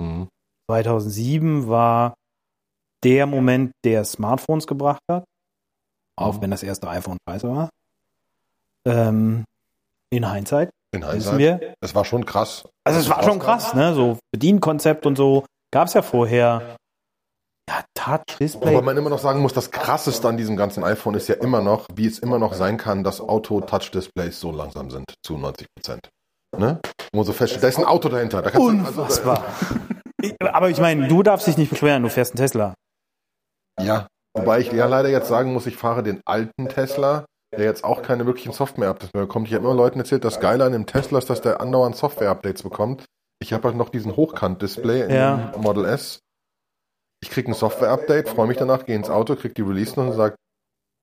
[0.02, 0.28] Mhm.
[0.70, 2.14] 2007 war
[3.04, 5.24] der Moment, der Smartphones gebracht hat,
[6.18, 6.42] auch Mhm.
[6.42, 7.70] wenn das erste iPhone scheiße war.
[8.86, 9.46] Ähm,
[10.12, 11.74] in Hindsight in Hindsight, wir.
[11.82, 12.68] es war schon krass.
[12.84, 13.94] Also es war schon krass, ne?
[13.94, 16.76] So Bedienkonzept und so gab es ja vorher.
[17.70, 18.74] Ja, Touch, Display.
[18.74, 21.62] Wobei man immer noch sagen muss, das krasseste an diesem ganzen iPhone ist ja immer
[21.62, 26.10] noch, wie es immer noch sein kann, dass Auto-Touch-Displays so langsam sind, zu 90 Prozent.
[26.58, 26.80] Ne?
[27.14, 28.42] Wo man so feststellt, da ist ein Auto dahinter.
[28.42, 28.70] Da du- also,
[29.02, 29.44] Unfassbar.
[30.52, 32.74] Aber ich meine, du darfst dich nicht beschweren, du fährst einen Tesla.
[33.80, 37.84] Ja, wobei ich ja leider jetzt sagen muss, ich fahre den alten Tesla, der jetzt
[37.84, 39.48] auch keine wirklichen Software-Updates mehr bekommt.
[39.48, 42.64] Ich habe immer Leuten erzählt, das Geile an dem Tesla ist, dass der andauernd Software-Updates
[42.64, 43.06] bekommt.
[43.42, 45.38] Ich habe halt noch diesen Hochkant-Display in Ja.
[45.54, 46.20] dem Model S.
[47.22, 50.36] Ich kriege ein Software-Update, freue mich danach, gehe ins Auto, kriege die Release und sage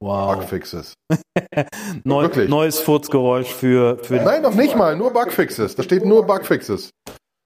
[0.03, 0.37] Wow.
[0.37, 0.93] Bugfixes.
[2.05, 2.51] Neu, Wirklich?
[2.51, 5.75] neues Furzgeräusch für, für Nein, noch nicht mal, nur Bugfixes.
[5.75, 6.91] Da steht nur Bugfixes.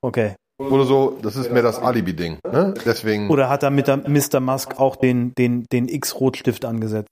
[0.03, 0.35] Okay.
[0.61, 2.39] Oder so, das ist mir das Alibi-Ding.
[2.51, 2.75] Ne?
[2.85, 4.41] Deswegen, Oder hat da mit der Mr.
[4.41, 7.09] Musk auch den, den, den X-Rotstift angesetzt?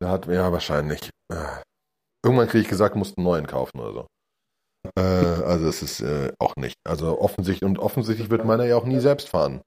[0.00, 1.10] da hat ja wahrscheinlich.
[1.32, 1.36] äh,
[2.24, 4.06] Irgendwann kriege ich gesagt, musst einen neuen kaufen oder so.
[4.98, 6.76] Äh, also es ist äh, auch nicht.
[6.84, 9.62] Also offensichtlich und offensichtlich wird meiner ja auch nie selbst fahren.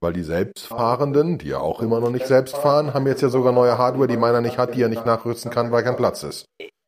[0.00, 3.52] Weil die Selbstfahrenden, die ja auch immer noch nicht selbst fahren, haben jetzt ja sogar
[3.52, 6.44] neue Hardware, die meiner nicht hat, die er nicht nachrüsten kann, weil kein Platz ist.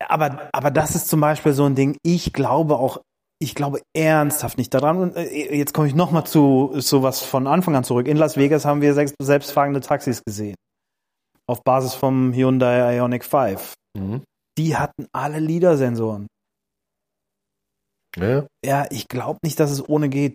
[0.07, 3.01] Aber, aber das ist zum Beispiel so ein Ding, ich glaube auch,
[3.41, 4.97] ich glaube ernsthaft nicht daran.
[4.97, 8.07] Und äh, jetzt komme ich nochmal zu sowas von Anfang an zurück.
[8.07, 10.55] In Las Vegas haben wir sechs selbstfahrende Taxis gesehen.
[11.47, 13.73] Auf Basis vom Hyundai Ioniq 5.
[13.97, 14.23] Mhm.
[14.57, 16.27] Die hatten alle LIDAR-Sensoren.
[18.17, 20.33] Ja, Ja, ich glaube nicht, dass es ohne geht.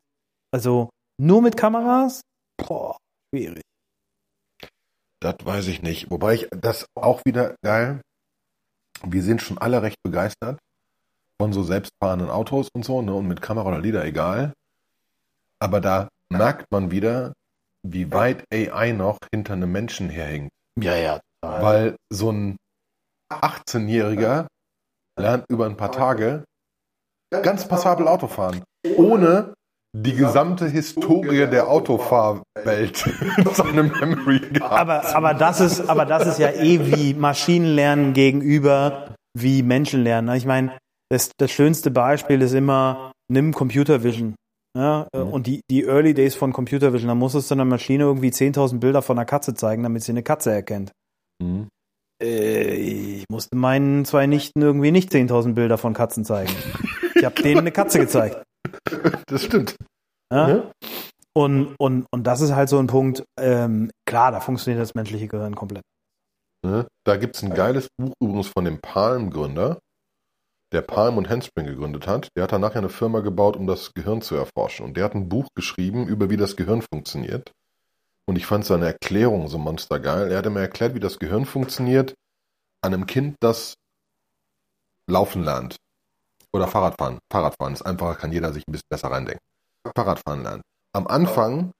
[0.53, 2.23] Also nur mit Kameras?
[2.57, 2.97] Boah,
[3.31, 3.63] schwierig.
[5.21, 6.11] das weiß ich nicht.
[6.11, 8.01] Wobei ich das auch wieder geil.
[9.05, 10.59] Wir sind schon alle recht begeistert
[11.41, 13.15] von so selbstfahrenden Autos und so, ne?
[13.15, 14.53] Und mit Kamera oder Lieder egal.
[15.59, 17.33] Aber da merkt man wieder,
[17.83, 20.51] wie weit AI noch hinter einem Menschen herhängt.
[20.79, 21.21] Ja, ja.
[21.43, 22.57] Weil so ein
[23.31, 24.47] 18-Jähriger
[25.19, 26.45] lernt über ein paar Tage
[27.31, 28.65] ganz passabel Autofahren,
[28.97, 29.55] ohne
[30.03, 33.07] die gesamte Historie der Autofahrwelt
[33.39, 34.73] in seinem Memory gehabt.
[34.73, 40.35] Aber, aber, das ist, aber das ist ja eh wie Maschinenlernen gegenüber wie Menschenlernen.
[40.37, 40.77] Ich meine,
[41.11, 44.35] das, das schönste Beispiel ist immer, nimm Computer Vision.
[44.77, 45.33] Ja, äh, Mhm.
[45.33, 48.79] Und die, die Early Days von Computer Vision, da musstest du einer Maschine irgendwie 10.000
[48.79, 50.93] Bilder von einer Katze zeigen, damit sie eine Katze erkennt.
[51.43, 51.69] Mhm.
[52.23, 56.53] Äh, ich musste meinen zwei Nichten irgendwie nicht 10.000 Bilder von Katzen zeigen.
[57.15, 58.43] Ich habe denen eine Katze gezeigt.
[59.27, 59.77] Das stimmt.
[60.33, 60.49] Ja?
[60.49, 60.73] Ja.
[61.35, 65.29] Und, und, und das ist halt so ein Punkt, ähm, klar, da funktioniert das menschliche
[65.29, 65.83] Gehirn komplett.
[66.65, 66.87] Ne?
[67.05, 69.79] Da gibt es ein geiles Buch übrigens von dem Palm-Gründer.
[70.73, 73.95] der Palm und Handspring gegründet hat, der hat dann nachher eine Firma gebaut, um das
[73.95, 74.85] Gehirn zu erforschen.
[74.85, 77.53] Und der hat ein Buch geschrieben über wie das Gehirn funktioniert.
[78.27, 80.31] Und ich fand seine Erklärung so monstergeil.
[80.31, 82.15] Er hat mir erklärt, wie das Gehirn funktioniert
[82.83, 83.75] an einem Kind, das
[85.09, 85.77] laufen lernt.
[86.57, 87.19] Oder Fahrradfahren.
[87.31, 89.43] Fahrradfahren ist einfacher, kann jeder sich ein bisschen besser reindenken.
[89.95, 90.63] Fahrradfahren lernen.
[90.95, 91.73] Am Anfang,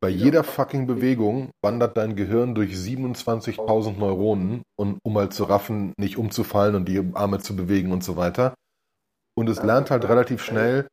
[0.00, 5.92] bei jeder fucking Bewegung, wandert dein Gehirn durch 27.000 Neuronen, und, um mal zu raffen,
[5.98, 8.54] nicht umzufallen und die Arme zu bewegen und so weiter.
[9.38, 10.88] Und es lernt halt relativ schnell,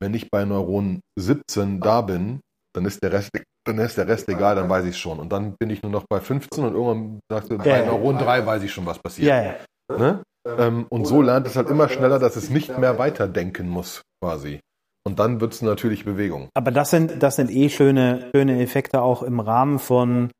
[0.00, 2.40] wenn ich bei Neuron 17 da bin,
[2.74, 3.30] dann ist der Rest,
[3.66, 5.18] dann ist der Rest egal, dann weiß ich es schon.
[5.18, 7.84] Und dann bin ich nur noch bei 15 und irgendwann sagst du, bei.
[7.84, 9.28] Neuron 3 weiß ich schon, was passiert.
[9.28, 9.56] Ja, ja.
[9.98, 10.22] Ne?
[10.46, 14.60] Ähm, und so lernt es halt immer schneller, dass es nicht mehr weiterdenken muss, quasi.
[15.06, 16.48] Und dann wird es natürlich Bewegung.
[16.54, 20.30] Aber das sind, das sind eh schöne, schöne Effekte auch im Rahmen von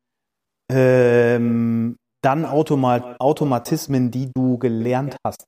[0.71, 5.45] ähm, dann Automat, Automatismen, die du gelernt hast.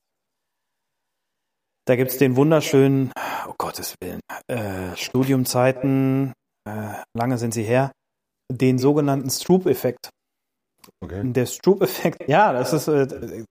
[1.86, 3.12] Da gibt's den wunderschönen,
[3.48, 6.32] oh Gottes Willen, äh, Studiumzeiten,
[6.68, 7.90] äh, lange sind sie her,
[8.52, 10.10] den sogenannten Stroop-Effekt.
[11.02, 11.32] Okay.
[11.32, 13.44] Der Stroop-Effekt, ja, das ist äh,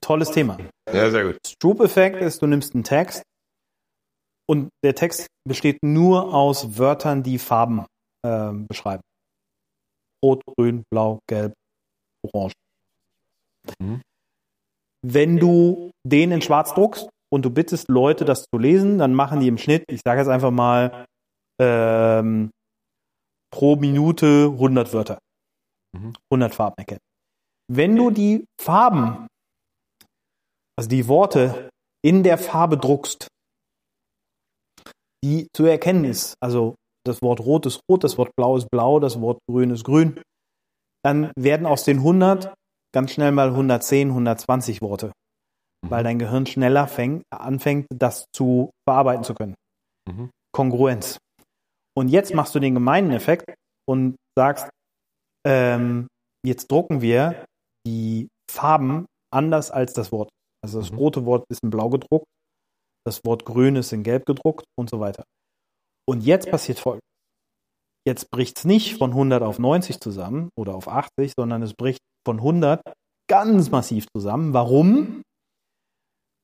[0.00, 0.58] tolles Thema.
[0.92, 1.38] Ja, sehr gut.
[1.46, 3.22] Stroop-Effekt ist, du nimmst einen Text
[4.48, 7.86] und der Text besteht nur aus Wörtern, die Farben
[8.26, 9.02] ähm, beschreiben.
[10.24, 11.54] Rot, grün, blau, gelb,
[12.22, 12.52] orange.
[13.78, 14.02] Mhm.
[15.02, 19.40] Wenn du den in schwarz druckst und du bittest Leute, das zu lesen, dann machen
[19.40, 21.06] die im Schnitt, ich sage jetzt einfach mal,
[21.60, 22.50] ähm,
[23.50, 25.18] pro Minute 100 Wörter.
[25.96, 26.14] Mhm.
[26.32, 27.00] 100 Farben erkennen.
[27.68, 29.26] Wenn du die Farben,
[30.80, 31.68] also die Worte
[32.02, 33.28] in der Farbe druckst,
[35.22, 36.74] die zu erkennen ist, also
[37.04, 40.22] das Wort rot ist rot, das Wort blau ist blau, das Wort grün ist grün,
[41.04, 42.54] dann werden aus den 100
[42.94, 45.12] ganz schnell mal 110, 120 Worte,
[45.86, 49.56] weil dein Gehirn schneller fäng, anfängt, das zu verarbeiten zu können.
[50.08, 50.30] Mhm.
[50.54, 51.18] Kongruenz.
[51.94, 53.54] Und jetzt machst du den gemeinen Effekt
[53.86, 54.70] und sagst,
[55.46, 56.06] ähm,
[56.42, 57.44] jetzt drucken wir
[57.86, 60.30] die Farben anders als das Wort.
[60.62, 60.98] Also das Mhm.
[60.98, 62.26] rote Wort ist in blau gedruckt,
[63.06, 65.24] das Wort grün ist in gelb gedruckt und so weiter.
[66.08, 67.00] Und jetzt passiert folgendes.
[68.06, 72.00] Jetzt bricht es nicht von 100 auf 90 zusammen oder auf 80, sondern es bricht
[72.26, 72.80] von 100
[73.30, 74.52] ganz massiv zusammen.
[74.54, 75.22] Warum?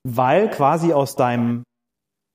[0.06, 1.62] Weil quasi aus deinem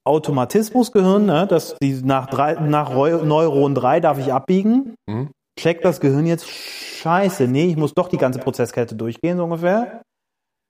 [0.07, 5.29] Automatismusgehirn, ne, dass die nach, drei, nach Neuron 3 darf ich abbiegen, Mhm.
[5.59, 10.01] checkt das Gehirn jetzt, scheiße, nee, ich muss doch die ganze Prozesskette durchgehen, so ungefähr.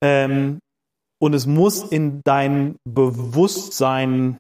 [0.04, 0.60] Ähm,
[1.22, 4.38] und es muss in dein Bewusstsein,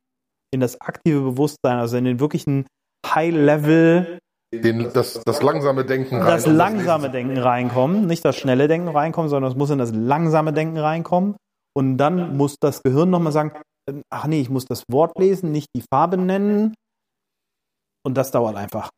[0.51, 2.65] in das aktive Bewusstsein, also in den wirklichen
[3.05, 4.19] High-Level,
[4.53, 6.25] Den, das, das langsame Denken rein.
[6.27, 7.09] das langsame.
[7.09, 11.36] Denken reinkommen, nicht das schnelle Denken reinkommen, sondern es muss in das langsame Denken reinkommen.
[11.73, 13.53] Und dann muss das Gehirn nochmal sagen,
[14.09, 16.73] ach nee, ich muss das Wort lesen, nicht die Farbe nennen.
[18.03, 18.89] Und das dauert einfach.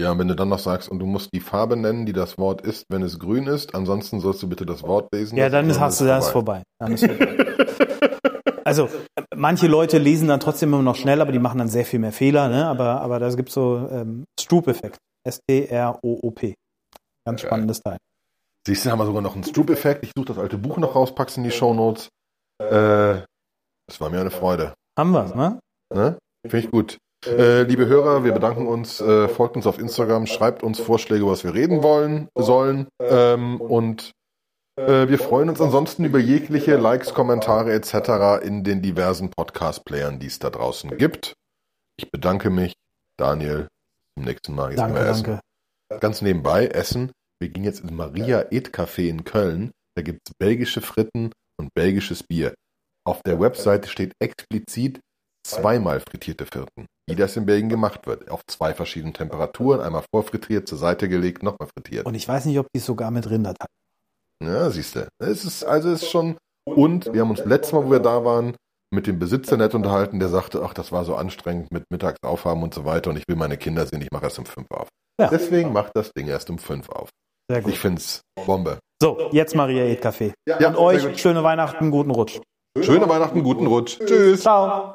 [0.00, 2.60] Ja, wenn du dann noch sagst, und du musst die Farbe nennen, die das Wort
[2.60, 5.36] ist, wenn es grün ist, ansonsten sollst du bitte das Wort lesen.
[5.38, 6.62] Ja, dann ist, hast du das vorbei.
[6.78, 7.46] Dann ist vorbei.
[8.66, 8.88] Also,
[9.32, 12.10] manche Leute lesen dann trotzdem immer noch schnell, aber die machen dann sehr viel mehr
[12.10, 12.66] Fehler, ne?
[12.66, 14.98] Aber, aber da gibt so ähm, Stroop-Effekt.
[15.24, 16.54] S-T-R-O-O-P.
[17.24, 17.48] Ganz Geil.
[17.48, 17.98] spannendes Teil.
[18.66, 20.02] Siehst du, haben wir sogar noch einen Stroop-Effekt.
[20.02, 22.08] Ich suche das alte Buch noch raus, pack's in die Shownotes.
[22.60, 23.22] Äh,
[23.98, 24.74] war mir eine Freude.
[24.98, 25.60] Haben wir's, ne?
[25.94, 26.18] Ne?
[26.42, 26.98] Finde ich gut.
[27.26, 31.44] Äh, liebe Hörer, wir bedanken uns, äh, folgt uns auf Instagram, schreibt uns Vorschläge, was
[31.44, 32.88] wir reden wollen, sollen.
[33.00, 34.12] Ähm, und
[34.76, 38.44] äh, wir freuen uns ansonsten über jegliche Likes, Kommentare etc.
[38.44, 41.34] in den diversen Podcast-Playern, die es da draußen gibt.
[41.98, 42.74] Ich bedanke mich,
[43.18, 43.68] Daniel.
[44.16, 44.70] Zum nächsten Mal.
[44.70, 45.24] Jetzt Danke, essen.
[45.24, 46.00] danke.
[46.00, 47.12] Ganz nebenbei essen.
[47.40, 49.72] Wir gehen jetzt ins Maria Ed Café in Köln.
[49.94, 52.54] Da gibt's belgische Fritten und belgisches Bier.
[53.06, 55.00] Auf der Webseite steht explizit
[55.46, 58.30] zweimal frittierte Fritten, wie das in Belgien gemacht wird.
[58.30, 62.06] Auf zwei verschiedenen Temperaturen, einmal vorfrittiert, zur Seite gelegt, nochmal frittiert.
[62.06, 64.52] Und ich weiß nicht, ob die es sogar mit Rinder teilen.
[64.52, 65.08] Ja, siehst du.
[65.18, 66.36] Es ist, also es ist schon,
[66.68, 68.54] und wir haben uns letztes Mal, wo wir da waren,
[68.94, 72.62] mit dem Besitzer nett unterhalten, der sagte, ach, das war so anstrengend mit mittags aufhaben
[72.62, 74.88] und so weiter und ich will meine Kinder sehen, ich mache erst um fünf auf.
[75.20, 75.28] Ja.
[75.28, 77.08] Deswegen macht das Ding erst um fünf auf.
[77.50, 77.72] Sehr gut.
[77.72, 78.78] Ich find's Bombe.
[79.00, 80.32] So, jetzt Maria Ed Café.
[80.48, 82.40] Ja, Und euch schöne Weihnachten, guten Rutsch.
[82.80, 83.98] Schöne Weihnachten, guten Rutsch.
[84.04, 84.42] Tschüss.
[84.42, 84.94] Ciao.